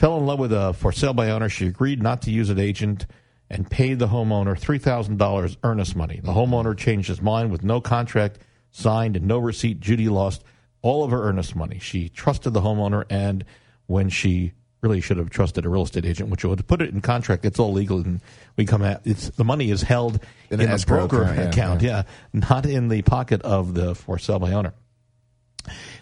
fell 0.02 0.18
in 0.18 0.26
love 0.26 0.40
with 0.40 0.52
a 0.52 0.74
for 0.74 0.92
sale 0.92 1.14
by 1.14 1.30
owner. 1.30 1.48
She 1.48 1.68
agreed 1.68 2.02
not 2.02 2.24
to 2.24 2.32
use 2.32 2.50
an 2.50 2.58
agent 2.58 3.06
and 3.52 3.70
paid 3.70 4.00
the 4.00 4.08
homeowner 4.08 4.58
three 4.58 4.80
thousand 4.80 5.18
dollars 5.18 5.58
earnest 5.64 5.96
money. 5.96 6.20
The 6.24 6.34
homeowner 6.34 6.76
changed 6.76 7.08
his 7.08 7.22
mind 7.22 7.52
with 7.52 7.64
no 7.64 7.80
contract 7.80 8.40
signed 8.72 9.16
and 9.16 9.28
no 9.28 9.38
receipt. 9.38 9.80
Judy 9.80 10.10
lost 10.10 10.44
all 10.82 11.04
of 11.04 11.12
her 11.12 11.22
earnest 11.22 11.56
money. 11.56 11.78
She 11.78 12.10
trusted 12.10 12.52
the 12.54 12.62
homeowner, 12.62 13.06
and 13.12 13.46
when 13.86 14.10
she 14.10 14.54
really 14.82 15.02
should 15.02 15.18
have 15.18 15.30
trusted 15.30 15.66
a 15.66 15.70
real 15.70 15.84
estate 15.84 16.08
agent, 16.08 16.30
which 16.30 16.44
would 16.44 16.66
put 16.66 16.82
it 16.82 16.90
in 16.90 17.02
contract. 17.02 17.46
It's 17.46 17.60
all 17.60 17.72
legal, 17.72 18.00
and 18.00 18.22
we 18.56 18.66
come 18.66 18.82
at 18.82 19.02
it's 19.06 19.30
the 19.30 19.44
money 19.44 19.70
is 19.70 19.84
held 19.84 20.20
In 20.50 20.60
in, 20.60 20.76
broker 20.88 21.26
account, 21.26 21.84
yeah, 21.84 21.90
yeah. 21.90 22.04
yeah. 22.34 22.50
not 22.50 22.66
in 22.66 22.88
the 22.88 23.04
pocket 23.04 23.44
of 23.44 23.76
the 23.76 23.94
for 23.94 24.18
sale 24.18 24.40
by 24.40 24.54
owner. 24.54 24.74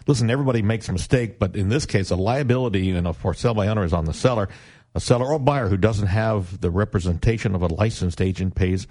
Listen, 0.08 0.30
everybody 0.30 0.62
makes 0.62 0.90
a 0.90 0.94
mistake, 0.94 1.40
but 1.40 1.56
in 1.56 1.70
this 1.70 1.86
case, 1.86 2.12
a 2.12 2.16
liability 2.16 2.92
in 2.92 3.06
a 3.06 3.14
for 3.14 3.34
sale 3.34 3.54
by 3.54 3.68
owner 3.68 3.84
is 3.84 3.94
on 3.94 4.06
the 4.06 4.14
seller. 4.14 4.50
A 4.96 5.00
seller 5.00 5.28
or 5.28 5.40
buyer 5.40 5.68
who 5.68 5.78
doesn't 5.78 6.08
have 6.08 6.62
the 6.62 6.72
representation 6.72 7.54
of 7.54 7.62
a 7.62 7.68
licensed 7.68 8.22
agent 8.22 8.56
pays 8.56 8.88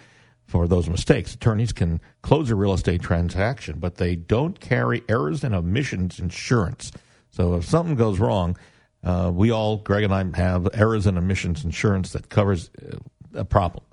for 0.46 0.66
those 0.66 0.88
mistakes. 0.88 1.35
Attorneys 1.35 1.72
can 1.72 2.00
close 2.22 2.50
a 2.50 2.54
real 2.54 2.72
estate 2.72 3.02
transaction, 3.02 3.78
but 3.78 3.96
they 3.96 4.16
don't 4.16 4.61
carry 4.61 5.02
errors 5.09 5.44
and 5.44 5.54
omissions 5.54 6.18
insurance. 6.18 6.92
So 7.31 7.57
if 7.57 7.64
something 7.64 7.96
goes 7.96 8.18
wrong, 8.18 8.57
uh, 9.04 9.31
we 9.33 9.50
all, 9.50 9.76
Greg 9.76 10.04
and 10.04 10.14
I, 10.14 10.24
have 10.37 10.68
errors 10.72 11.07
and 11.07 11.18
omissions 11.18 11.64
insurance 11.64 12.12
that 12.12 12.31
covers 12.31 12.70
uh, 12.81 12.96
a 13.35 13.44
problem. 13.44 13.85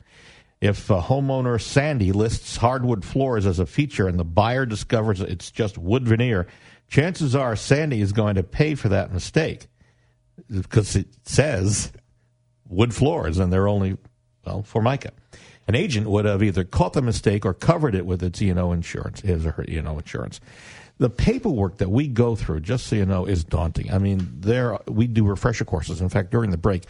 If 0.65 0.89
a 0.89 0.99
homeowner 0.99 1.62
Sandy 1.62 2.12
lists 2.12 2.58
hardwood 2.58 3.06
floors 3.06 3.45
as 3.45 3.60
a 3.60 3.67
feature 3.67 4.08
and 4.08 4.19
the 4.19 4.23
buyer 4.23 4.65
discovers 4.65 5.21
it's 5.21 5.51
just 5.51 5.78
wood 5.78 6.08
veneer, 6.08 6.47
chances 6.88 7.36
are 7.36 7.56
Sandy 7.56 8.01
is 8.01 8.13
going 8.13 8.34
to 8.34 8.41
pay 8.41 8.73
for 8.73 8.89
that 8.89 9.13
mistake 9.13 9.67
because 10.49 10.95
it 10.95 11.06
says 11.21 11.91
wood 12.67 12.95
floors 12.95 13.38
and 13.38 13.54
they're 13.54 13.67
only, 13.67 13.95
well, 14.43 14.63
formica. 14.63 15.12
An 15.67 15.75
agent 15.75 16.10
would 16.10 16.25
have 16.25 16.41
either 16.41 16.63
caught 16.63 16.93
the 16.93 17.01
mistake 17.04 17.45
or 17.45 17.54
covered 17.54 17.93
it 17.93 18.08
with 18.08 18.23
its 18.23 18.41
E&O 18.41 18.71
insurance, 18.71 19.21
his 19.21 19.45
or 19.45 19.51
her 19.51 19.65
E&O 19.69 19.99
insurance. 19.99 20.39
The 20.97 21.12
paperwork 21.12 21.78
that 21.78 21.91
we 21.91 22.08
go 22.08 22.36
through, 22.36 22.62
just 22.62 22.88
so 22.88 22.95
you 22.95 23.06
know, 23.06 23.25
is 23.28 23.43
daunting. 23.43 23.93
I 23.93 23.99
mean, 23.99 24.28
there 24.39 24.80
we 24.88 25.06
do 25.06 25.28
refresher 25.28 25.65
courses. 25.65 26.01
In 26.01 26.10
fact, 26.10 26.32
during 26.32 26.49
the 26.49 26.58
break, 26.58 26.86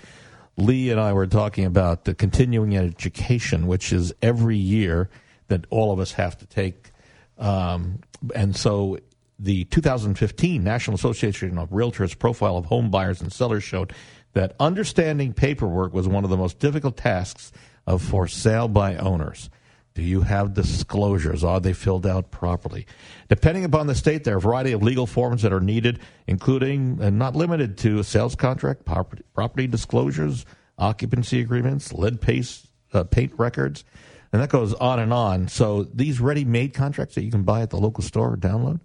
Lee 0.57 0.89
and 0.89 0.99
I 0.99 1.13
were 1.13 1.27
talking 1.27 1.65
about 1.65 2.05
the 2.05 2.13
continuing 2.13 2.77
education, 2.77 3.67
which 3.67 3.91
is 3.91 4.13
every 4.21 4.57
year 4.57 5.09
that 5.47 5.65
all 5.69 5.91
of 5.91 5.99
us 5.99 6.13
have 6.13 6.37
to 6.37 6.45
take. 6.45 6.91
Um, 7.37 7.99
and 8.33 8.55
so 8.55 8.99
the 9.37 9.65
2015 9.65 10.63
National 10.63 10.95
Association 10.95 11.57
of 11.57 11.69
Realtors 11.69 12.17
profile 12.17 12.57
of 12.57 12.65
home 12.65 12.89
buyers 12.89 13.21
and 13.21 13.31
sellers 13.31 13.63
showed 13.63 13.93
that 14.33 14.55
understanding 14.59 15.33
paperwork 15.33 15.93
was 15.93 16.07
one 16.07 16.23
of 16.23 16.29
the 16.29 16.37
most 16.37 16.59
difficult 16.59 16.97
tasks 16.97 17.51
of 17.85 18.01
for 18.01 18.27
sale 18.27 18.67
by 18.67 18.95
owners. 18.95 19.49
Do 19.95 20.03
you 20.03 20.21
have 20.21 20.53
disclosures? 20.53 21.41
Are 21.43 21.61
they 21.61 21.71
filled 21.71 22.05
out 22.05 22.29
properly? 22.29 22.85
Depending 23.29 23.63
upon 23.63 23.87
the 23.87 23.95
state, 23.95 24.25
there 24.25 24.35
are 24.35 24.37
a 24.37 24.41
variety 24.41 24.73
of 24.73 24.83
legal 24.83 25.07
forms 25.07 25.41
that 25.41 25.53
are 25.53 25.61
needed, 25.61 25.99
including 26.27 26.99
and 27.01 27.17
not 27.17 27.33
limited 27.33 27.77
to 27.79 27.99
a 27.99 28.03
sales 28.03 28.35
contract, 28.35 28.83
property, 28.83 29.23
property 29.33 29.67
disclosures, 29.67 30.45
occupancy 30.77 31.39
agreements, 31.39 31.93
lead 31.93 32.19
paste, 32.19 32.67
uh, 32.91 33.05
paint 33.05 33.31
records, 33.37 33.85
and 34.33 34.41
that 34.41 34.49
goes 34.49 34.73
on 34.73 34.99
and 34.99 35.13
on. 35.13 35.47
So 35.47 35.83
these 35.83 36.19
ready-made 36.19 36.73
contracts 36.73 37.15
that 37.15 37.23
you 37.23 37.31
can 37.31 37.43
buy 37.43 37.61
at 37.61 37.69
the 37.69 37.77
local 37.77 38.03
store 38.03 38.33
or 38.33 38.37
download, 38.37 38.81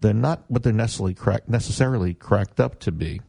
they're 0.00 0.14
not 0.14 0.44
what 0.48 0.62
they're 0.62 0.72
necessarily 0.72 1.12
cracked, 1.12 1.50
necessarily 1.50 2.14
cracked 2.14 2.60
up 2.60 2.80
to 2.80 2.92
be. 2.92 3.20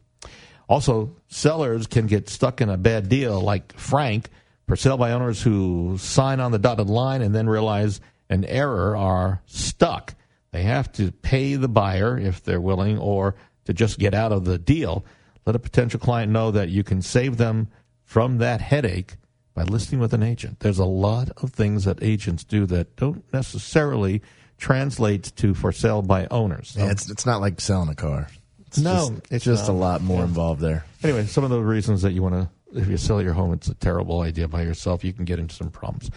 Also, 0.66 1.14
sellers 1.28 1.86
can 1.86 2.06
get 2.06 2.30
stuck 2.30 2.62
in 2.62 2.70
a 2.70 2.78
bad 2.78 3.10
deal, 3.10 3.38
like 3.38 3.76
Frank 3.78 4.30
for 4.68 4.76
sale 4.76 4.96
by 4.98 5.10
owners 5.12 5.42
who 5.42 5.96
sign 5.98 6.38
on 6.40 6.52
the 6.52 6.58
dotted 6.58 6.88
line 6.88 7.22
and 7.22 7.34
then 7.34 7.48
realize 7.48 8.00
an 8.30 8.44
error 8.44 8.96
are 8.96 9.42
stuck. 9.46 10.14
They 10.52 10.62
have 10.62 10.92
to 10.92 11.10
pay 11.10 11.56
the 11.56 11.68
buyer 11.68 12.16
if 12.18 12.42
they're 12.44 12.60
willing 12.60 12.98
or 12.98 13.34
to 13.64 13.72
just 13.74 13.98
get 13.98 14.14
out 14.14 14.30
of 14.30 14.44
the 14.44 14.58
deal. 14.58 15.04
Let 15.46 15.56
a 15.56 15.58
potential 15.58 15.98
client 15.98 16.30
know 16.30 16.50
that 16.50 16.68
you 16.68 16.84
can 16.84 17.00
save 17.02 17.38
them 17.38 17.68
from 18.04 18.38
that 18.38 18.60
headache 18.60 19.16
by 19.54 19.62
listing 19.64 19.98
with 19.98 20.12
an 20.12 20.22
agent. 20.22 20.60
There's 20.60 20.78
a 20.78 20.84
lot 20.84 21.30
of 21.42 21.50
things 21.52 21.84
that 21.84 22.02
agents 22.02 22.44
do 22.44 22.66
that 22.66 22.94
don't 22.96 23.24
necessarily 23.32 24.22
translate 24.58 25.32
to 25.36 25.54
for 25.54 25.72
sale 25.72 26.02
by 26.02 26.26
owners. 26.30 26.70
So- 26.72 26.80
Yeah, 26.84 26.90
it's 26.90 27.10
it's 27.10 27.24
not 27.26 27.40
like 27.40 27.60
selling 27.60 27.88
a 27.88 27.94
car. 27.94 28.28
It's 28.66 28.78
No, 28.78 29.08
just, 29.10 29.32
it's 29.32 29.44
just 29.46 29.66
not. 29.68 29.72
a 29.72 29.76
lot 29.76 30.02
more 30.02 30.18
Yeah. 30.18 30.24
involved 30.24 30.60
there. 30.60 30.84
Anyway, 31.02 31.24
some 31.26 31.42
of 31.44 31.48
the 31.50 31.60
reasons 31.60 32.02
that 32.02 32.12
you 32.12 32.22
want 32.22 32.34
to, 32.34 32.50
if 32.74 32.88
you 32.88 32.96
sell 32.96 33.22
your 33.22 33.32
home, 33.32 33.52
it's 33.52 33.68
a 33.68 33.74
terrible 33.74 34.20
idea 34.20 34.48
by 34.48 34.62
yourself. 34.62 35.04
You 35.04 35.12
can 35.12 35.24
get 35.24 35.38
into 35.38 35.54
some 35.54 35.70
problems. 35.70 36.10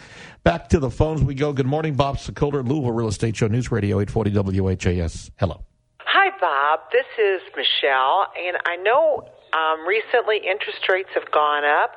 Back 0.44 0.68
to 0.70 0.78
the 0.78 0.90
phones 0.90 1.22
we 1.22 1.34
go. 1.34 1.52
Good 1.52 1.66
morning, 1.66 1.94
Bob 1.94 2.18
Sokoler, 2.18 2.66
Louisville 2.66 2.92
Real 2.92 3.08
Estate 3.08 3.36
Show, 3.36 3.46
News 3.48 3.70
Radio 3.70 4.00
840 4.00 4.60
WHAS. 4.60 5.30
Hello. 5.38 5.64
Hi, 6.00 6.30
Bob. 6.40 6.80
This 6.92 7.06
is 7.18 7.40
Michelle, 7.56 8.26
and 8.36 8.56
I 8.66 8.76
know 8.76 9.28
um, 9.54 9.86
recently 9.86 10.36
interest 10.38 10.88
rates 10.88 11.08
have 11.14 11.30
gone 11.30 11.64
up. 11.64 11.92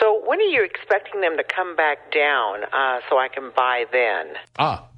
So 0.00 0.22
when 0.26 0.38
are 0.40 0.42
you 0.42 0.64
expecting 0.64 1.20
them 1.20 1.36
to 1.36 1.44
come 1.44 1.76
back 1.76 2.12
down 2.12 2.64
uh, 2.72 3.00
so 3.10 3.18
I 3.18 3.28
can 3.28 3.50
buy 3.54 3.84
then? 3.92 4.34
Ah, 4.58 4.88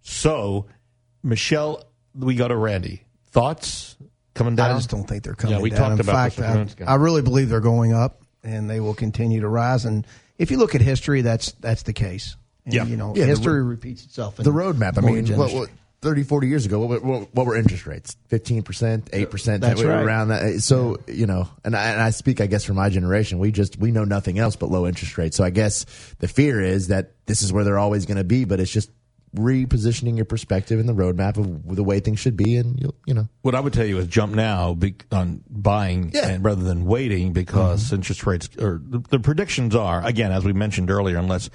so 0.00 0.66
Michelle, 1.22 1.84
we 2.14 2.34
go 2.34 2.48
to 2.48 2.56
Randy. 2.56 3.04
Thoughts 3.26 3.96
coming 4.34 4.56
down? 4.56 4.72
I 4.72 4.74
just 4.74 4.90
don't 4.90 5.04
think 5.04 5.22
they're 5.22 5.34
coming 5.34 5.56
Yeah, 5.56 5.62
we 5.62 5.70
down. 5.70 5.78
talked 5.78 5.92
In 5.94 6.00
about 6.00 6.32
fact, 6.32 6.76
this 6.78 6.88
I. 6.88 6.92
I 6.92 6.94
really 6.96 7.22
believe 7.22 7.48
they're 7.48 7.60
going 7.60 7.92
up, 7.92 8.19
and 8.44 8.68
they 8.70 8.80
will 8.80 8.94
continue 8.94 9.40
to 9.40 9.48
rise. 9.48 9.84
And 9.84 10.06
if 10.38 10.50
you 10.50 10.58
look 10.58 10.74
at 10.74 10.80
history, 10.80 11.22
that's 11.22 11.52
that's 11.52 11.82
the 11.84 11.92
case. 11.92 12.36
And, 12.64 12.74
Yeah. 12.74 12.84
you 12.84 12.96
know, 12.96 13.14
Yeah, 13.16 13.24
history 13.26 13.62
ro- 13.62 13.68
repeats 13.68 14.04
itself. 14.04 14.38
in 14.38 14.44
The 14.44 14.52
roadmap. 14.52 14.98
I 14.98 15.00
mean, 15.00 15.26
what, 15.36 15.52
what, 15.52 15.70
30, 16.02 16.22
40 16.24 16.48
years 16.48 16.64
ago, 16.66 16.78
what, 16.86 17.02
what, 17.04 17.34
what 17.34 17.46
were 17.46 17.56
interest 17.56 17.86
rates? 17.86 18.16
15%, 18.30 18.62
8%, 19.10 19.60
That's 19.60 19.82
right. 19.82 20.02
around 20.02 20.28
that. 20.28 20.60
So, 20.62 20.98
you 21.06 21.26
know, 21.26 21.48
and 21.64 21.76
I, 21.76 21.90
and 21.90 22.00
I 22.00 22.10
speak, 22.10 22.40
I 22.40 22.46
guess, 22.46 22.64
for 22.64 22.72
my 22.74 22.88
generation, 22.88 23.38
we 23.38 23.50
just, 23.52 23.78
we 23.78 23.90
know 23.92 24.04
nothing 24.04 24.38
else 24.38 24.56
but 24.56 24.70
low 24.70 24.86
interest 24.86 25.18
rates. 25.18 25.36
So 25.36 25.44
I 25.44 25.50
guess 25.50 25.84
the 26.20 26.28
fear 26.28 26.60
is 26.62 26.88
that 26.88 27.12
this 27.26 27.42
is 27.42 27.52
where 27.52 27.64
they're 27.64 27.78
always 27.78 28.06
going 28.06 28.16
to 28.18 28.24
be, 28.24 28.44
but 28.46 28.60
it's 28.60 28.70
just 28.70 28.90
repositioning 29.34 30.16
your 30.16 30.24
perspective 30.24 30.80
and 30.80 30.88
the 30.88 30.92
roadmap 30.92 31.36
of 31.36 31.76
the 31.76 31.84
way 31.84 32.00
things 32.00 32.18
should 32.18 32.36
be. 32.36 32.56
And, 32.56 32.78
you'll, 32.80 32.94
you 33.06 33.14
know, 33.14 33.28
What 33.42 33.54
I 33.54 33.60
would 33.60 33.72
tell 33.72 33.86
you 33.86 33.98
is 33.98 34.06
jump 34.06 34.34
now 34.34 34.74
be, 34.74 34.94
on 35.12 35.42
buying 35.48 36.12
and 36.16 36.44
rather 36.44 36.62
than 36.64 36.84
waiting 36.84 37.32
because 37.32 37.86
Mm-hmm. 37.86 37.94
interest 37.96 38.26
rates 38.26 38.48
or 38.58 38.80
the, 38.84 38.98
the 38.98 39.20
predictions 39.20 39.74
are 39.76 40.04
again 40.04 40.32
as 40.32 40.44
we 40.44 40.52
mentioned 40.52 40.90
earlier 40.90 41.16
unless 41.18 41.48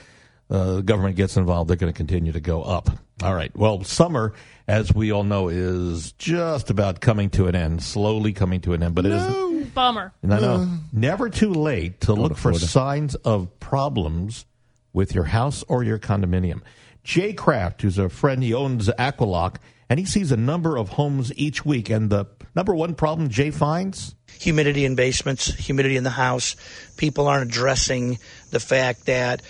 uh, 0.50 0.76
the 0.76 0.82
government 0.84 1.16
gets 1.16 1.36
involved 1.38 1.70
they're 1.70 1.76
going 1.78 1.92
to 1.92 1.98
continue 1.98 2.32
to 2.32 2.40
go 2.40 2.62
up. 2.64 2.90
All 3.24 3.34
right. 3.34 3.56
Well, 3.56 3.84
summer 3.84 4.34
as 4.68 4.94
we 4.94 5.12
all 5.12 5.24
know 5.24 5.48
is 5.50 6.12
just 6.14 6.70
about 6.70 7.00
coming 7.02 7.30
to 7.32 7.48
an 7.48 7.56
end, 7.56 7.82
slowly 7.84 8.34
coming 8.34 8.62
to 8.62 8.74
an 8.74 8.84
end, 8.84 8.96
but 8.96 9.06
it 9.06 9.12
isn't 9.14 9.74
Bummer. 9.74 10.14
no, 10.24 10.40
no. 10.40 10.78
Never 10.94 11.30
too 11.30 11.52
late 11.54 12.02
to 12.02 12.14
look 12.14 12.38
for 12.38 12.54
signs 12.54 13.16
of 13.16 13.60
problems 13.60 14.46
with 14.94 15.14
your 15.14 15.26
house 15.26 15.64
or 15.68 15.84
your 15.84 16.00
condominium. 16.00 16.62
Jay 17.06 17.34
Kraft, 17.34 17.84
who's 17.84 18.00
a 18.00 18.10
friend, 18.10 18.44
he 18.44 18.54
owns 18.54 18.90
Aqualock, 18.90 19.58
and 19.90 20.00
he 20.00 20.06
sees 20.06 20.32
a 20.32 20.38
number 20.38 20.76
of 20.76 20.90
homes 20.90 21.32
each 21.38 21.64
week. 21.64 21.90
And 21.90 22.10
the 22.10 22.26
number 22.56 22.74
one 22.74 22.96
problem 22.96 23.30
Jay 23.30 23.52
finds 23.52 24.16
humidity 24.40 24.84
in 24.84 24.96
basements, 24.96 25.54
humidity 25.54 25.96
in 25.96 26.04
the 26.04 26.10
house. 26.10 26.56
People 26.98 27.28
aren't 27.28 27.50
addressing 27.50 28.18
the 28.50 28.60
fact 28.60 29.06
that 29.06 29.44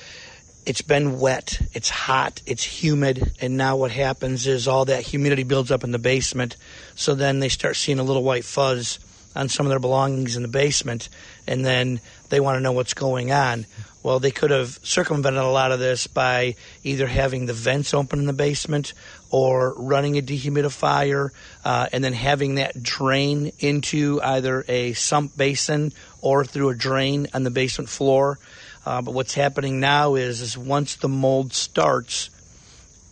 it's 0.65 0.81
been 0.81 1.19
wet, 1.19 1.59
it's 1.73 1.89
hot, 1.89 2.41
it's 2.45 2.63
humid, 2.63 3.33
and 3.39 3.55
now 3.55 3.77
what 3.77 3.91
happens 3.91 4.47
is 4.47 4.67
all 4.67 4.85
that 4.85 5.03
humidity 5.03 5.43
builds 5.43 5.71
up 5.71 5.83
in 5.83 5.91
the 5.91 5.99
basement. 5.99 6.57
So 6.95 7.15
then 7.15 7.39
they 7.39 7.49
start 7.49 7.77
seeing 7.77 7.99
a 7.99 8.03
little 8.03 8.23
white 8.23 8.45
fuzz 8.45 8.99
on 9.35 9.47
some 9.47 9.65
of 9.65 9.69
their 9.69 9.79
belongings 9.79 10.35
in 10.35 10.41
the 10.41 10.49
basement, 10.49 11.07
and 11.47 11.63
then 11.63 12.01
they 12.29 12.39
want 12.39 12.57
to 12.57 12.61
know 12.61 12.71
what's 12.71 12.93
going 12.93 13.31
on. 13.31 13.65
Well, 14.05 14.19
they 14.19 14.29
could 14.29 14.51
have 14.51 14.79
circumvented 14.83 15.41
a 15.41 15.47
lot 15.47 15.71
of 15.71 15.79
this 15.79 16.05
by 16.05 16.57
either 16.83 17.07
having 17.07 17.47
the 17.47 17.53
vents 17.53 17.91
open 17.91 18.19
in 18.19 18.27
the 18.27 18.33
basement 18.33 18.93
or 19.31 19.73
running 19.73 20.15
a 20.15 20.21
dehumidifier 20.21 21.31
uh, 21.63 21.87
and 21.91 22.03
then 22.03 22.13
having 22.13 22.55
that 22.55 22.83
drain 22.83 23.51
into 23.57 24.21
either 24.21 24.63
a 24.67 24.93
sump 24.93 25.35
basin 25.35 25.91
or 26.21 26.45
through 26.45 26.69
a 26.69 26.75
drain 26.75 27.25
on 27.33 27.41
the 27.41 27.49
basement 27.49 27.89
floor. 27.89 28.37
Uh, 28.85 29.01
but 29.01 29.15
what's 29.15 29.33
happening 29.33 29.79
now 29.79 30.13
is, 30.13 30.39
is 30.39 30.55
once 30.55 30.97
the 30.97 31.09
mold 31.09 31.51
starts, 31.51 32.29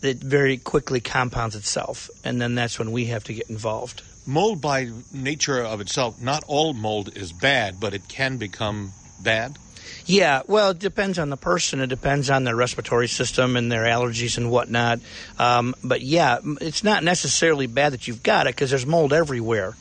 it 0.00 0.18
very 0.18 0.58
quickly 0.58 1.00
compounds 1.00 1.56
itself, 1.56 2.08
and 2.22 2.40
then 2.40 2.54
that's 2.54 2.78
when 2.78 2.92
we 2.92 3.06
have 3.06 3.24
to 3.24 3.34
get 3.34 3.50
involved. 3.50 4.02
Mold, 4.26 4.60
by 4.60 4.90
nature 5.12 5.60
of 5.60 5.80
itself, 5.80 6.22
not 6.22 6.44
all 6.46 6.72
mold 6.72 7.16
is 7.16 7.32
bad, 7.32 7.80
but 7.80 7.94
it 7.94 8.06
can 8.06 8.36
become 8.36 8.92
bad. 9.20 9.58
Yeah, 10.06 10.42
well, 10.46 10.70
it 10.70 10.78
depends 10.78 11.18
on 11.18 11.30
the 11.30 11.36
person. 11.36 11.80
It 11.80 11.88
depends 11.88 12.30
on 12.30 12.44
their 12.44 12.56
respiratory 12.56 13.08
system 13.08 13.56
and 13.56 13.70
their 13.70 13.84
allergies 13.84 14.36
and 14.36 14.50
whatnot. 14.50 15.00
Um, 15.38 15.74
but 15.82 16.02
yeah, 16.02 16.38
it's 16.60 16.84
not 16.84 17.02
necessarily 17.04 17.66
bad 17.66 17.92
that 17.92 18.06
you've 18.06 18.22
got 18.22 18.46
it 18.46 18.54
because 18.54 18.70
there's 18.70 18.86
mold 18.86 19.12
everywhere. 19.12 19.74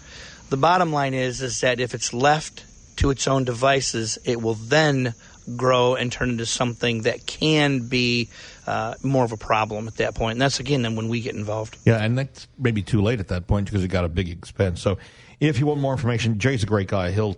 The 0.49 0.57
bottom 0.57 0.91
line 0.91 1.13
is 1.13 1.41
is 1.41 1.61
that 1.61 1.79
if 1.79 1.93
it's 1.93 2.13
left 2.13 2.65
to 2.97 3.09
its 3.09 3.27
own 3.27 3.43
devices, 3.43 4.17
it 4.23 4.41
will 4.41 4.53
then 4.53 5.13
grow 5.57 5.95
and 5.95 6.11
turn 6.11 6.29
into 6.29 6.45
something 6.45 7.01
that 7.01 7.25
can 7.25 7.87
be 7.87 8.29
uh, 8.65 8.95
more 9.03 9.25
of 9.25 9.31
a 9.31 9.37
problem 9.37 9.87
at 9.87 9.97
that 9.97 10.15
point. 10.15 10.33
And 10.33 10.41
that's 10.41 10.59
again 10.59 10.83
then 10.83 10.95
when 10.95 11.09
we 11.09 11.21
get 11.21 11.35
involved. 11.35 11.77
Yeah, 11.85 11.97
and 12.03 12.17
that's 12.17 12.47
maybe 12.57 12.81
too 12.81 13.01
late 13.01 13.19
at 13.19 13.27
that 13.29 13.47
point 13.47 13.65
because 13.65 13.83
it 13.83 13.89
got 13.89 14.05
a 14.05 14.09
big 14.09 14.29
expense. 14.29 14.81
So 14.81 14.97
if 15.39 15.59
you 15.59 15.65
want 15.65 15.81
more 15.81 15.91
information, 15.91 16.39
Jay's 16.39 16.63
a 16.63 16.67
great 16.67 16.87
guy. 16.87 17.11
He'll 17.11 17.35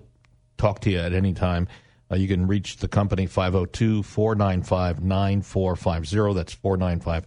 talk 0.58 0.82
to 0.82 0.92
you 0.92 1.00
at 1.00 1.14
any 1.14 1.34
time. 1.34 1.68
Uh, 2.16 2.18
you 2.18 2.30
can 2.30 2.48
reach 2.48 2.78
the 2.78 2.88
company 2.88 3.26
502 3.26 4.02
495 4.02 5.04
9450. 5.04 6.34
That's 6.34 6.54
495 6.54 7.26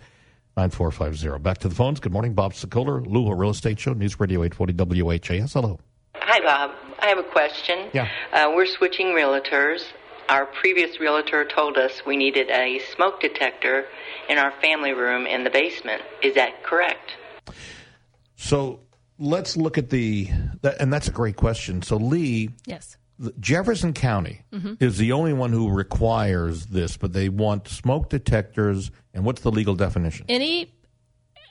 9450. 0.56 1.42
Back 1.42 1.58
to 1.58 1.68
the 1.68 1.74
phones. 1.74 2.00
Good 2.00 2.12
morning, 2.12 2.32
Bob 2.32 2.54
Sokoler, 2.54 3.06
Louisville 3.06 3.34
Real 3.34 3.50
Estate 3.50 3.78
Show, 3.78 3.92
News 3.92 4.18
Radio 4.18 4.42
840 4.44 5.02
WHAS. 5.02 5.52
Hello. 5.52 5.78
Hi, 6.16 6.40
Bob. 6.40 6.74
I 7.00 7.08
have 7.08 7.18
a 7.18 7.22
question. 7.22 7.90
Yeah. 7.92 8.08
Uh, 8.32 8.50
we're 8.54 8.66
switching 8.66 9.08
realtors. 9.08 9.84
Our 10.30 10.46
previous 10.46 10.98
realtor 11.00 11.44
told 11.44 11.76
us 11.76 12.06
we 12.06 12.16
needed 12.16 12.48
a 12.50 12.80
smoke 12.94 13.20
detector 13.20 13.84
in 14.30 14.38
our 14.38 14.52
family 14.62 14.92
room 14.92 15.26
in 15.26 15.44
the 15.44 15.50
basement. 15.50 16.00
Is 16.22 16.34
that 16.36 16.62
correct? 16.62 17.12
So 18.36 18.80
let's 19.18 19.54
look 19.56 19.76
at 19.76 19.90
the, 19.90 20.30
that, 20.62 20.80
and 20.80 20.90
that's 20.90 21.08
a 21.08 21.12
great 21.12 21.36
question. 21.36 21.82
So, 21.82 21.96
Lee, 21.96 22.50
Yes. 22.66 22.97
Jefferson 23.40 23.92
County 23.92 24.42
Mhm. 24.52 24.80
is 24.80 24.98
the 24.98 25.12
only 25.12 25.32
one 25.32 25.52
who 25.52 25.68
requires 25.70 26.66
this, 26.66 26.96
but 26.96 27.12
they 27.12 27.28
want 27.28 27.66
smoke 27.68 28.08
detectors. 28.10 28.90
And 29.12 29.24
what's 29.24 29.40
the 29.42 29.50
legal 29.50 29.74
definition? 29.74 30.26
Any 30.28 30.72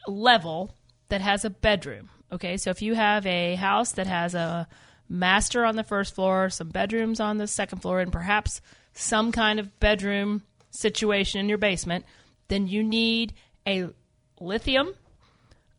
level 0.07 0.75
that 1.09 1.21
has 1.21 1.43
a 1.45 1.49
bedroom. 1.49 2.09
Okay, 2.31 2.57
so 2.57 2.69
if 2.69 2.81
you 2.81 2.95
have 2.95 3.25
a 3.25 3.55
house 3.55 3.93
that 3.93 4.07
has 4.07 4.33
a 4.35 4.67
master 5.09 5.65
on 5.65 5.75
the 5.75 5.83
first 5.83 6.13
floor, 6.15 6.49
some 6.49 6.69
bedrooms 6.69 7.19
on 7.19 7.37
the 7.37 7.47
second 7.47 7.79
floor, 7.81 7.99
and 8.01 8.11
perhaps 8.11 8.61
some 8.93 9.31
kind 9.31 9.59
of 9.59 9.79
bedroom 9.79 10.43
situation 10.71 11.39
in 11.39 11.47
your 11.49 11.57
basement, 11.57 12.05
then 12.49 12.67
you 12.67 12.83
need 12.83 13.33
a 13.65 13.87
lithium 14.39 14.93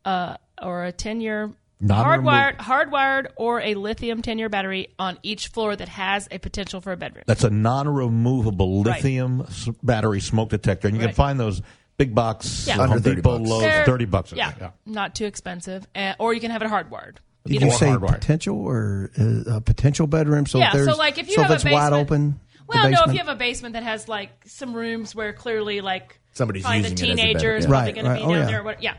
uh, 0.05 0.37
or 0.63 0.85
a 0.85 0.93
10 0.93 1.21
year 1.21 1.53
hardwired, 1.83 2.57
hardwired 2.57 3.27
or 3.37 3.61
a 3.61 3.75
lithium 3.75 4.23
10 4.23 4.39
year 4.39 4.49
battery 4.49 4.89
on 4.99 5.19
each 5.23 5.49
floor 5.49 5.77
that 5.77 5.89
has 5.89 6.29
a 6.31 6.39
potential 6.39 6.81
for 6.81 6.93
a 6.93 6.97
bedroom. 6.97 7.25
That's 7.27 7.45
a 7.45 7.51
non-removable 7.51 8.83
Right. 8.83 8.97
lithium 8.97 9.43
s- 9.49 9.69
battery 9.83 10.21
smoke 10.21 10.51
detector, 10.51 10.89
and 10.89 10.97
you 10.97 11.01
can 11.01 11.09
Right. 11.09 11.15
find 11.17 11.39
those 11.41 11.63
big 11.97 12.15
box 12.15 12.67
Yeah. 12.67 12.75
Under 12.75 12.87
Home 12.95 13.03
30 13.03 13.17
Depot 13.17 13.39
bucks. 13.39 13.51
loads, 13.51 13.63
They're- 13.63 13.85
thirty 13.85 14.05
bucks. 14.05 14.33
Yeah, 14.33 14.53
not 14.87 15.15
too 15.15 15.25
expensive, 15.27 15.87
uh, 15.97 16.15
or 16.19 16.33
you 16.35 16.41
can 16.41 16.51
have 16.51 16.63
it 16.63 16.69
hardwired. 16.71 17.17
Did 17.47 17.55
Either 17.57 17.65
you 17.67 17.71
way. 17.71 17.77
say 17.77 17.87
hardwired. 17.87 18.13
potential 18.21 18.57
or 18.61 19.11
uh, 19.19 19.57
a 19.57 19.61
potential 19.61 20.07
bedroom? 20.07 20.47
So 20.47 20.59
Yeah, 20.59 20.73
there's, 20.73 20.87
so, 20.89 20.97
like, 20.97 21.19
if 21.19 21.29
you 21.29 21.35
so 21.35 21.43
have 21.43 21.51
if 21.51 21.65
a 21.65 21.67
it's 21.69 21.73
wide 21.73 21.91
basement- 21.91 22.01
open, 22.03 22.31
the 22.31 22.65
Well, 22.69 22.83
no, 22.83 22.89
if 22.89 22.91
basement? 22.93 23.13
you 23.15 23.19
have 23.25 23.29
a 23.29 23.39
basement 23.39 23.73
that 23.75 23.83
has 23.85 24.09
like 24.09 24.31
some 24.47 24.75
rooms 24.75 25.15
where 25.15 25.33
clearly 25.33 25.81
like 25.81 26.21
Somebody's 26.35 26.63
probably 26.63 26.83
the 26.83 26.91
using 26.91 27.09
it 27.09 27.13
as 27.13 27.19
a 27.19 27.23
teenager 27.23 27.39
bedroom, 27.39 27.63
yeah. 27.63 27.69
probably 27.69 27.85
Right, 27.87 27.95
going 27.95 28.05
to 28.05 28.11
right. 28.11 28.19
be 28.19 28.25
Oh, 28.25 28.29
down 28.29 28.39
yeah. 28.39 28.47
there. 28.47 28.63
What, 28.63 28.83
yeah. 28.83 28.95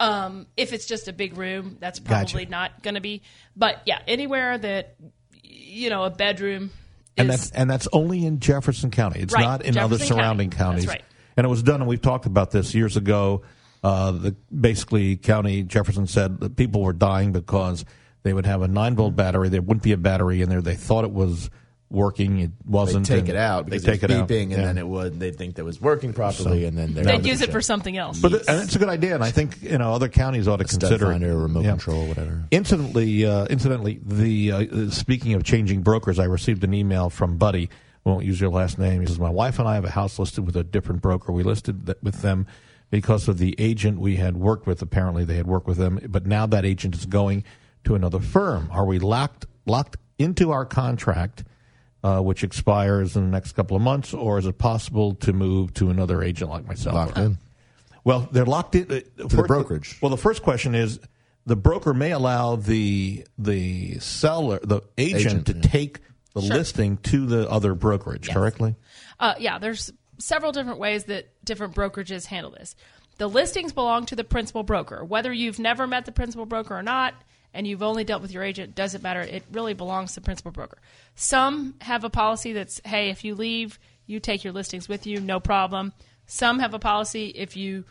Um, 0.00 0.46
if 0.56 0.72
it's 0.72 0.86
just 0.86 1.08
a 1.08 1.12
big 1.12 1.36
room, 1.38 1.76
that's 1.80 2.00
Gotcha. 2.00 2.32
probably 2.32 2.46
not 2.46 2.82
going 2.82 2.94
to 2.94 3.00
be. 3.00 3.22
But 3.56 3.82
yeah, 3.86 4.00
anywhere 4.06 4.58
that 4.58 4.96
you 5.42 5.90
know 5.90 6.04
a 6.04 6.10
bedroom 6.10 6.70
and 7.16 7.30
that's 7.30 7.50
and 7.50 7.70
that's 7.70 7.88
only 7.92 8.24
in 8.26 8.40
Jefferson 8.40 8.90
County. 8.90 9.20
It's 9.20 9.32
Right, 9.32 9.44
not 9.44 9.62
in 9.62 9.78
other 9.78 9.98
surrounding 9.98 10.50
County. 10.50 10.80
That's 10.80 10.86
counties. 10.86 10.88
right. 10.88 11.04
And 11.36 11.44
it 11.44 11.48
was 11.48 11.62
done, 11.62 11.80
and 11.80 11.88
we've 11.88 12.02
talked 12.02 12.26
about 12.26 12.50
this 12.50 12.74
years 12.74 12.96
ago. 12.96 13.42
Uh, 13.82 14.12
the 14.12 14.36
basically 14.58 15.16
county 15.16 15.62
Jefferson 15.62 16.06
said 16.06 16.40
that 16.40 16.56
people 16.56 16.82
were 16.82 16.94
dying 16.94 17.32
because 17.32 17.84
they 18.22 18.32
would 18.32 18.46
have 18.46 18.62
a 18.62 18.68
nine 18.68 18.96
volt 18.96 19.14
battery. 19.14 19.48
There 19.50 19.60
wouldn't 19.60 19.82
be 19.82 19.92
a 19.92 19.96
battery 19.98 20.40
in 20.42 20.48
there. 20.48 20.62
They 20.62 20.74
thought 20.74 21.04
it 21.04 21.10
was 21.12 21.50
working. 21.94 22.40
It 22.40 22.50
wasn't. 22.66 23.06
take 23.06 23.20
and 23.20 23.28
it 23.30 23.36
out 23.36 23.66
They 23.66 23.76
because 23.76 23.84
take 23.84 24.02
it's 24.02 24.04
it 24.04 24.10
out. 24.10 24.28
beeping, 24.28 24.42
and 24.42 24.50
Yeah. 24.52 24.64
then 24.66 24.78
it 24.78 24.86
would. 24.86 25.18
They'd 25.20 25.36
think 25.36 25.54
that 25.54 25.64
was 25.64 25.80
working 25.80 26.12
properly, 26.12 26.64
and 26.66 26.76
then 26.76 26.92
they're 26.94 27.04
they'd 27.04 27.24
use 27.24 27.40
it 27.40 27.50
for 27.52 27.60
something 27.62 27.96
else. 27.96 28.20
But 28.20 28.32
it- 28.32 28.42
and 28.48 28.60
it's 28.62 28.74
a 28.76 28.78
good 28.78 28.88
idea, 28.88 29.14
and 29.14 29.24
I 29.24 29.30
think 29.30 29.62
you 29.62 29.78
know 29.78 29.92
other 29.94 30.08
counties 30.08 30.46
ought 30.48 30.56
to 30.58 30.68
stud 30.68 30.80
consider 30.80 31.06
finder, 31.12 31.30
it. 31.30 31.36
remote 31.42 31.64
Yeah. 31.64 31.70
control, 31.70 32.06
whatever. 32.06 32.44
Incidentally, 32.50 33.24
uh, 33.24 33.46
incidentally, 33.46 34.00
the 34.04 34.52
uh, 34.52 34.90
speaking 34.90 35.34
of 35.34 35.44
changing 35.44 35.82
brokers, 35.82 36.18
I 36.18 36.24
received 36.24 36.64
an 36.64 36.74
email 36.74 37.08
from 37.10 37.36
Buddy. 37.38 37.70
I 38.04 38.10
won't 38.10 38.24
use 38.26 38.40
your 38.40 38.50
last 38.50 38.78
name. 38.78 39.00
He 39.00 39.06
says 39.06 39.18
my 39.18 39.30
wife 39.30 39.58
and 39.58 39.66
I 39.66 39.76
have 39.76 39.84
a 39.86 39.90
house 39.90 40.18
listed 40.18 40.44
with 40.44 40.56
a 40.56 40.64
different 40.64 41.00
broker. 41.00 41.32
We 41.32 41.42
listed 41.42 41.86
that 41.86 42.02
with 42.02 42.20
them 42.20 42.46
because 42.90 43.28
of 43.28 43.38
the 43.38 43.54
agent 43.58 43.98
we 43.98 44.16
had 44.16 44.36
worked 44.36 44.66
with. 44.66 44.82
Apparently, 44.82 45.24
they 45.24 45.36
had 45.36 45.46
worked 45.46 45.66
with 45.66 45.78
them, 45.78 45.98
but 46.08 46.26
now 46.26 46.44
that 46.46 46.64
agent 46.66 46.94
is 46.94 47.06
going 47.06 47.44
to 47.84 47.94
another 47.94 48.18
firm. 48.20 48.68
Are 48.70 48.84
we 48.84 48.98
locked 48.98 49.46
locked 49.66 49.96
into 50.18 50.50
our 50.52 50.64
contract? 50.66 51.44
Uh, 52.04 52.20
which 52.20 52.44
expires 52.44 53.16
in 53.16 53.24
the 53.24 53.30
next 53.30 53.52
couple 53.52 53.74
of 53.74 53.82
months, 53.82 54.12
or 54.12 54.38
is 54.38 54.44
it 54.44 54.58
possible 54.58 55.14
to 55.14 55.32
move 55.32 55.72
to 55.72 55.88
another 55.88 56.22
agent 56.22 56.50
like 56.50 56.66
myself? 56.66 56.94
Locked 56.94 57.16
in. 57.16 57.38
Well, 58.04 58.28
they're 58.30 58.44
locked 58.44 58.74
in 58.74 58.82
uh, 58.92 59.00
To 59.26 59.36
the 59.36 59.42
brokerage. 59.44 59.96
Well, 60.02 60.10
the 60.10 60.18
first 60.18 60.42
question 60.42 60.74
is 60.74 61.00
the 61.46 61.56
broker 61.56 61.94
may 61.94 62.10
allow 62.12 62.56
the 62.56 63.24
the 63.38 63.98
seller, 64.00 64.60
the 64.62 64.82
agent, 64.98 65.24
Agent, 65.24 65.46
to 65.46 65.52
yeah. 65.54 65.60
take 65.62 66.00
the 66.34 66.42
Sure. 66.42 66.56
listing 66.56 66.98
to 66.98 67.24
the 67.24 67.48
other 67.50 67.74
brokerage. 67.74 68.28
Correctly. 68.28 68.74
Uh, 69.18 69.36
yeah, 69.38 69.58
there's 69.58 69.90
several 70.18 70.52
different 70.52 70.78
ways 70.78 71.04
that 71.04 71.28
different 71.42 71.74
brokerages 71.74 72.26
handle 72.26 72.50
this. 72.50 72.76
The 73.16 73.28
listings 73.28 73.72
belong 73.72 74.04
to 74.06 74.16
the 74.16 74.24
principal 74.24 74.62
broker. 74.62 75.02
Whether 75.04 75.32
you've 75.32 75.58
never 75.58 75.86
met 75.86 76.04
the 76.04 76.12
principal 76.12 76.44
broker 76.44 76.76
or 76.76 76.82
not, 76.82 77.14
and 77.54 77.66
you've 77.66 77.82
only 77.82 78.04
dealt 78.04 78.20
with 78.20 78.32
your 78.32 78.42
agent, 78.42 78.74
doesn't 78.74 79.02
matter. 79.02 79.20
It 79.20 79.44
really 79.52 79.72
belongs 79.74 80.12
to 80.14 80.20
the 80.20 80.24
principal 80.24 80.50
broker. 80.50 80.78
Some 81.14 81.74
have 81.80 82.04
a 82.04 82.10
policy 82.10 82.52
that's, 82.52 82.80
hey, 82.84 83.10
if 83.10 83.24
you 83.24 83.34
leave, 83.34 83.78
you 84.06 84.20
take 84.20 84.44
your 84.44 84.52
listings 84.52 84.88
with 84.88 85.06
you, 85.06 85.20
no 85.20 85.40
problem. 85.40 85.92
Some 86.26 86.58
have 86.58 86.74
a 86.74 86.78
policy 86.78 87.28
if 87.28 87.56
you 87.56 87.84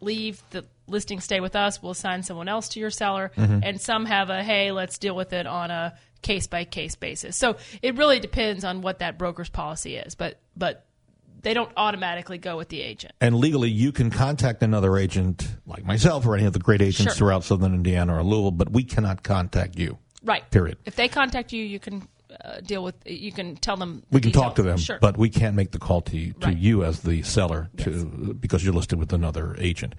leave, 0.00 0.42
the 0.50 0.64
listings 0.88 1.24
stay 1.24 1.40
with 1.40 1.54
us, 1.54 1.80
we'll 1.82 1.92
assign 1.92 2.22
someone 2.22 2.48
else 2.48 2.70
to 2.70 2.80
your 2.80 2.90
seller. 2.90 3.30
Mm-hmm. 3.36 3.60
And 3.62 3.80
some 3.80 4.06
have 4.06 4.30
a, 4.30 4.42
hey, 4.42 4.72
let's 4.72 4.98
deal 4.98 5.14
with 5.14 5.32
it 5.32 5.46
on 5.46 5.70
a 5.70 5.94
case 6.22 6.46
by 6.46 6.64
case 6.64 6.96
basis. 6.96 7.36
So 7.36 7.56
it 7.82 7.96
really 7.96 8.18
depends 8.18 8.64
on 8.64 8.80
what 8.80 9.00
that 9.00 9.18
broker's 9.18 9.48
policy 9.50 9.96
is, 9.96 10.14
but 10.14 10.38
but 10.56 10.86
they 11.42 11.54
don't 11.54 11.70
automatically 11.76 12.38
go 12.38 12.56
with 12.56 12.68
the 12.68 12.80
agent. 12.82 13.12
And 13.20 13.34
legally, 13.36 13.70
you 13.70 13.92
can 13.92 14.10
contact 14.10 14.62
another 14.62 14.96
agent 14.96 15.46
like 15.66 15.84
myself 15.84 16.26
or 16.26 16.36
any 16.36 16.46
of 16.46 16.52
the 16.52 16.58
great 16.58 16.80
agents 16.82 17.02
Sure. 17.02 17.12
throughout 17.14 17.44
Southern 17.44 17.74
Indiana 17.74 18.16
or 18.18 18.22
Louisville, 18.22 18.50
but 18.52 18.70
we 18.70 18.84
cannot 18.84 19.22
contact 19.22 19.78
you. 19.78 19.98
Right. 20.24 20.48
Period. 20.50 20.78
If 20.84 20.94
they 20.96 21.08
contact 21.08 21.52
you, 21.52 21.64
you 21.64 21.78
can 21.80 22.06
uh, 22.44 22.60
deal 22.60 22.82
with. 22.84 22.94
You 23.06 23.32
can 23.32 23.56
tell 23.56 23.76
them. 23.76 24.02
the 24.10 24.16
We 24.16 24.20
can 24.20 24.32
talk 24.32 24.54
to 24.56 24.62
them, 24.62 24.78
Sure. 24.78 24.98
but 25.00 25.16
we 25.16 25.28
can't 25.30 25.54
make 25.56 25.70
the 25.72 25.78
call 25.78 26.00
to 26.02 26.16
you, 26.16 26.32
to 26.34 26.48
Right. 26.48 26.56
you 26.56 26.84
as 26.84 27.00
the 27.00 27.22
seller 27.22 27.70
to 27.78 28.34
because 28.38 28.64
you're 28.64 28.74
listed 28.74 28.98
with 28.98 29.12
another 29.12 29.54
agent. 29.58 29.94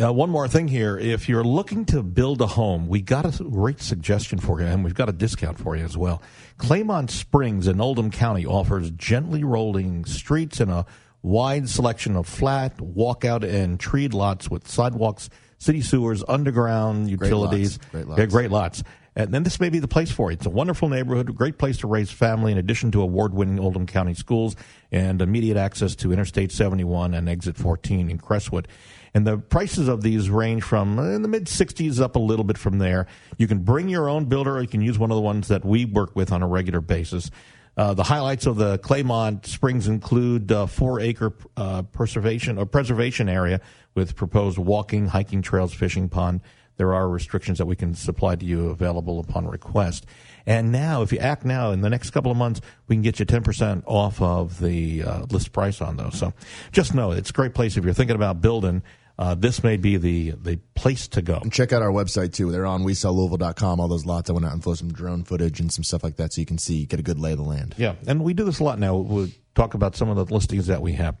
Uh, 0.00 0.12
one 0.12 0.30
more 0.30 0.48
thing 0.48 0.68
here: 0.68 0.96
if 0.98 1.28
you're 1.28 1.44
looking 1.44 1.84
to 1.86 2.02
build 2.02 2.40
a 2.40 2.46
home, 2.46 2.88
we 2.88 3.00
got 3.00 3.40
a 3.40 3.44
great 3.44 3.80
suggestion 3.80 4.38
for 4.38 4.60
you, 4.60 4.66
and 4.66 4.84
we've 4.84 4.94
got 4.94 5.08
a 5.08 5.12
discount 5.12 5.58
for 5.58 5.76
you 5.76 5.84
as 5.84 5.96
well. 5.96 6.22
Claymont 6.58 7.10
Springs 7.10 7.66
in 7.66 7.80
Oldham 7.80 8.10
County 8.10 8.44
offers 8.46 8.90
gently 8.92 9.44
rolling 9.44 10.04
streets 10.04 10.60
and 10.60 10.70
a 10.70 10.86
wide 11.22 11.68
selection 11.68 12.14
of 12.16 12.26
flat, 12.26 12.76
walkout, 12.78 13.42
and 13.42 13.78
treed 13.80 14.14
lots 14.14 14.48
with 14.50 14.68
sidewalks, 14.68 15.28
city 15.58 15.80
sewers, 15.80 16.22
underground 16.28 17.06
Great 17.18 17.28
utilities. 17.28 17.78
lots. 17.78 17.90
Great 17.90 18.06
Yeah, 18.06 18.14
lots. 18.14 18.32
great 18.34 18.50
lots. 18.50 18.82
And 19.18 19.34
then 19.34 19.42
this 19.42 19.58
may 19.58 19.68
be 19.68 19.80
the 19.80 19.88
place 19.88 20.12
for 20.12 20.30
you. 20.30 20.36
It's 20.36 20.46
a 20.46 20.50
wonderful 20.50 20.88
neighborhood, 20.88 21.28
a 21.28 21.32
great 21.32 21.58
place 21.58 21.78
to 21.78 21.88
raise 21.88 22.08
family, 22.08 22.52
in 22.52 22.58
addition 22.58 22.92
to 22.92 23.02
award 23.02 23.34
winning 23.34 23.58
Oldham 23.58 23.84
County 23.84 24.14
schools 24.14 24.54
and 24.92 25.20
immediate 25.20 25.56
access 25.56 25.96
to 25.96 26.12
Interstate 26.12 26.52
71 26.52 27.14
and 27.14 27.28
Exit 27.28 27.56
14 27.56 28.10
in 28.10 28.18
Crestwood. 28.18 28.68
And 29.12 29.26
the 29.26 29.36
prices 29.36 29.88
of 29.88 30.02
these 30.02 30.30
range 30.30 30.62
from 30.62 31.00
uh, 31.00 31.10
in 31.10 31.22
the 31.22 31.28
mid 31.28 31.46
60s 31.46 32.00
up 32.00 32.14
a 32.14 32.20
little 32.20 32.44
bit 32.44 32.56
from 32.56 32.78
there. 32.78 33.08
You 33.38 33.48
can 33.48 33.58
bring 33.64 33.88
your 33.88 34.08
own 34.08 34.26
builder, 34.26 34.56
or 34.56 34.62
you 34.62 34.68
can 34.68 34.82
use 34.82 35.00
one 35.00 35.10
of 35.10 35.16
the 35.16 35.20
ones 35.20 35.48
that 35.48 35.64
we 35.64 35.84
work 35.84 36.14
with 36.14 36.30
on 36.30 36.44
a 36.44 36.46
regular 36.46 36.80
basis. 36.80 37.28
Uh, 37.76 37.94
the 37.94 38.04
highlights 38.04 38.46
of 38.46 38.54
the 38.54 38.78
Claymont 38.78 39.46
Springs 39.46 39.88
include 39.88 40.52
uh, 40.52 40.66
four 40.66 41.00
acre 41.00 41.32
uh, 41.56 41.82
preservation 41.82 42.56
or 42.56 42.66
preservation 42.66 43.28
area 43.28 43.60
with 43.96 44.14
proposed 44.14 44.58
walking, 44.58 45.08
hiking 45.08 45.42
trails, 45.42 45.74
fishing 45.74 46.08
pond. 46.08 46.40
There 46.78 46.94
are 46.94 47.08
restrictions 47.08 47.58
that 47.58 47.66
we 47.66 47.76
can 47.76 47.94
supply 47.94 48.36
to 48.36 48.46
you 48.46 48.70
available 48.70 49.20
upon 49.20 49.46
request. 49.46 50.06
And 50.46 50.72
now, 50.72 51.02
if 51.02 51.12
you 51.12 51.18
act 51.18 51.44
now, 51.44 51.72
in 51.72 51.82
the 51.82 51.90
next 51.90 52.10
couple 52.10 52.30
of 52.30 52.38
months, 52.38 52.62
we 52.86 52.96
can 52.96 53.02
get 53.02 53.20
you 53.20 53.26
10% 53.26 53.82
off 53.84 54.22
of 54.22 54.58
the 54.60 55.02
uh, 55.02 55.26
list 55.30 55.52
price 55.52 55.82
on 55.82 55.98
those. 55.98 56.18
So 56.18 56.32
just 56.72 56.94
know 56.94 57.10
it's 57.10 57.30
a 57.30 57.34
great 57.34 57.52
place 57.52 57.76
if 57.76 57.84
you're 57.84 57.92
thinking 57.92 58.16
about 58.16 58.40
building. 58.40 58.82
Uh, 59.18 59.34
this 59.34 59.64
may 59.64 59.76
be 59.76 59.96
the, 59.96 60.30
the 60.30 60.58
place 60.76 61.08
to 61.08 61.20
go. 61.20 61.34
And 61.34 61.52
check 61.52 61.72
out 61.72 61.82
our 61.82 61.90
website 61.90 62.32
too. 62.32 62.52
They're 62.52 62.66
on 62.66 62.84
WeSellLouisville.com. 62.84 63.80
All 63.80 63.88
those 63.88 64.06
lots. 64.06 64.30
I 64.30 64.32
went 64.32 64.46
out 64.46 64.52
and 64.52 64.62
flew 64.62 64.76
some 64.76 64.92
drone 64.92 65.24
footage 65.24 65.58
and 65.58 65.72
some 65.72 65.82
stuff 65.82 66.04
like 66.04 66.16
that, 66.16 66.32
so 66.32 66.40
you 66.40 66.46
can 66.46 66.58
see, 66.58 66.86
get 66.86 67.00
a 67.00 67.02
good 67.02 67.18
lay 67.18 67.32
of 67.32 67.38
the 67.38 67.44
land. 67.44 67.74
Yeah, 67.76 67.96
and 68.06 68.22
we 68.22 68.32
do 68.32 68.44
this 68.44 68.60
a 68.60 68.64
lot 68.64 68.78
now. 68.78 68.96
We'll 68.96 69.28
talk 69.56 69.74
about 69.74 69.96
some 69.96 70.08
of 70.08 70.16
the 70.16 70.32
listings 70.32 70.68
that 70.68 70.80
we 70.80 70.92
have. 70.92 71.16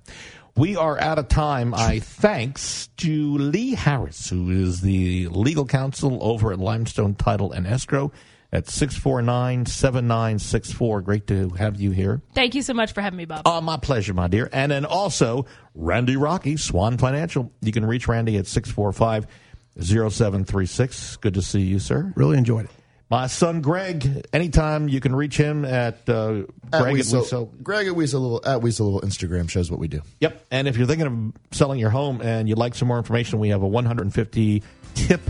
We 0.58 0.74
are 0.74 1.00
out 1.00 1.20
of 1.20 1.28
time. 1.28 1.72
I 1.72 2.00
thanks 2.00 2.88
to 2.96 3.38
Lee 3.38 3.76
Harris, 3.76 4.28
who 4.28 4.50
is 4.50 4.80
the 4.80 5.28
legal 5.28 5.64
counsel 5.64 6.18
over 6.20 6.52
at 6.52 6.58
Limestone 6.58 7.14
Title 7.14 7.52
and 7.52 7.64
Escrow 7.64 8.10
at 8.52 8.64
649-7964. 8.64 11.04
Great 11.04 11.28
to 11.28 11.50
have 11.50 11.80
you 11.80 11.92
here. 11.92 12.22
Thank 12.34 12.56
you 12.56 12.62
so 12.62 12.74
much 12.74 12.92
for 12.92 13.02
having 13.02 13.18
me, 13.18 13.24
Bob. 13.24 13.42
Oh, 13.46 13.60
my 13.60 13.76
pleasure, 13.76 14.14
my 14.14 14.26
dear. 14.26 14.50
And 14.52 14.72
then 14.72 14.84
also 14.84 15.46
Randy 15.76 16.16
Rocky, 16.16 16.56
Swan 16.56 16.98
Financial. 16.98 17.52
You 17.60 17.70
can 17.70 17.86
reach 17.86 18.08
Randy 18.08 18.36
at 18.36 18.46
645-0736. 18.46 21.20
Good 21.20 21.34
to 21.34 21.42
see 21.42 21.60
you, 21.60 21.78
sir. 21.78 22.12
Really 22.16 22.36
enjoyed 22.36 22.64
it. 22.64 22.72
My 23.10 23.26
son 23.26 23.62
Greg, 23.62 24.26
anytime 24.34 24.86
you 24.88 25.00
can 25.00 25.16
reach 25.16 25.36
him 25.36 25.64
at 25.64 26.06
uh, 26.08 26.42
At 26.72 26.82
Greg 26.82 26.86
at 26.86 26.92
Weasel. 26.92 27.52
We 27.56 27.62
Greg 27.62 27.86
at 27.86 27.96
we 27.96 28.06
sell 28.06 28.40
at 28.44 28.60
we 28.60 28.70
sell 28.70 29.00
Instagram 29.00 29.48
shows 29.48 29.70
what 29.70 29.80
we 29.80 29.88
do. 29.88 30.02
Yep. 30.20 30.44
And 30.50 30.68
if 30.68 30.76
you're 30.76 30.86
thinking 30.86 31.06
of 31.06 31.32
selling 31.56 31.80
your 31.80 31.88
home 31.88 32.20
and 32.20 32.46
you'd 32.48 32.58
like 32.58 32.74
some 32.74 32.88
more 32.88 32.98
information, 32.98 33.38
we 33.38 33.48
have 33.48 33.62
a 33.62 33.66
150 33.66 34.62
tip 34.94 35.22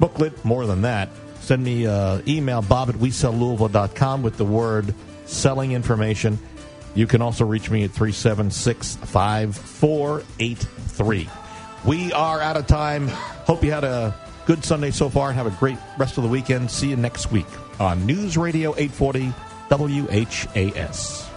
booklet. 0.00 0.42
More 0.42 0.66
than 0.66 0.80
that, 0.82 1.10
send 1.40 1.62
me 1.62 1.86
uh, 1.86 2.22
email 2.26 2.62
bob 2.62 2.88
at 2.88 2.94
wesellouisville.com 2.94 4.22
with 4.22 4.38
the 4.38 4.46
word 4.46 4.94
selling 5.26 5.72
information. 5.72 6.38
You 6.94 7.06
can 7.06 7.20
also 7.20 7.44
reach 7.44 7.70
me 7.70 7.84
at 7.84 7.90
376 7.90 8.96
5483. 8.96 11.28
We 11.84 12.12
are 12.12 12.40
out 12.40 12.56
of 12.56 12.66
time. 12.66 13.08
Hope 13.08 13.62
you 13.64 13.72
had 13.72 13.84
a 13.84 14.14
good 14.46 14.64
Sunday 14.64 14.90
so 14.90 15.08
far 15.08 15.28
and 15.28 15.36
have 15.36 15.46
a 15.46 15.56
great 15.58 15.78
rest 15.98 16.18
of 16.18 16.24
the 16.24 16.30
weekend. 16.30 16.70
See 16.70 16.90
you 16.90 16.96
next 16.96 17.30
week 17.30 17.46
on 17.80 18.04
News 18.06 18.36
Radio 18.36 18.74
840 18.76 19.32
WHAS. 19.68 21.31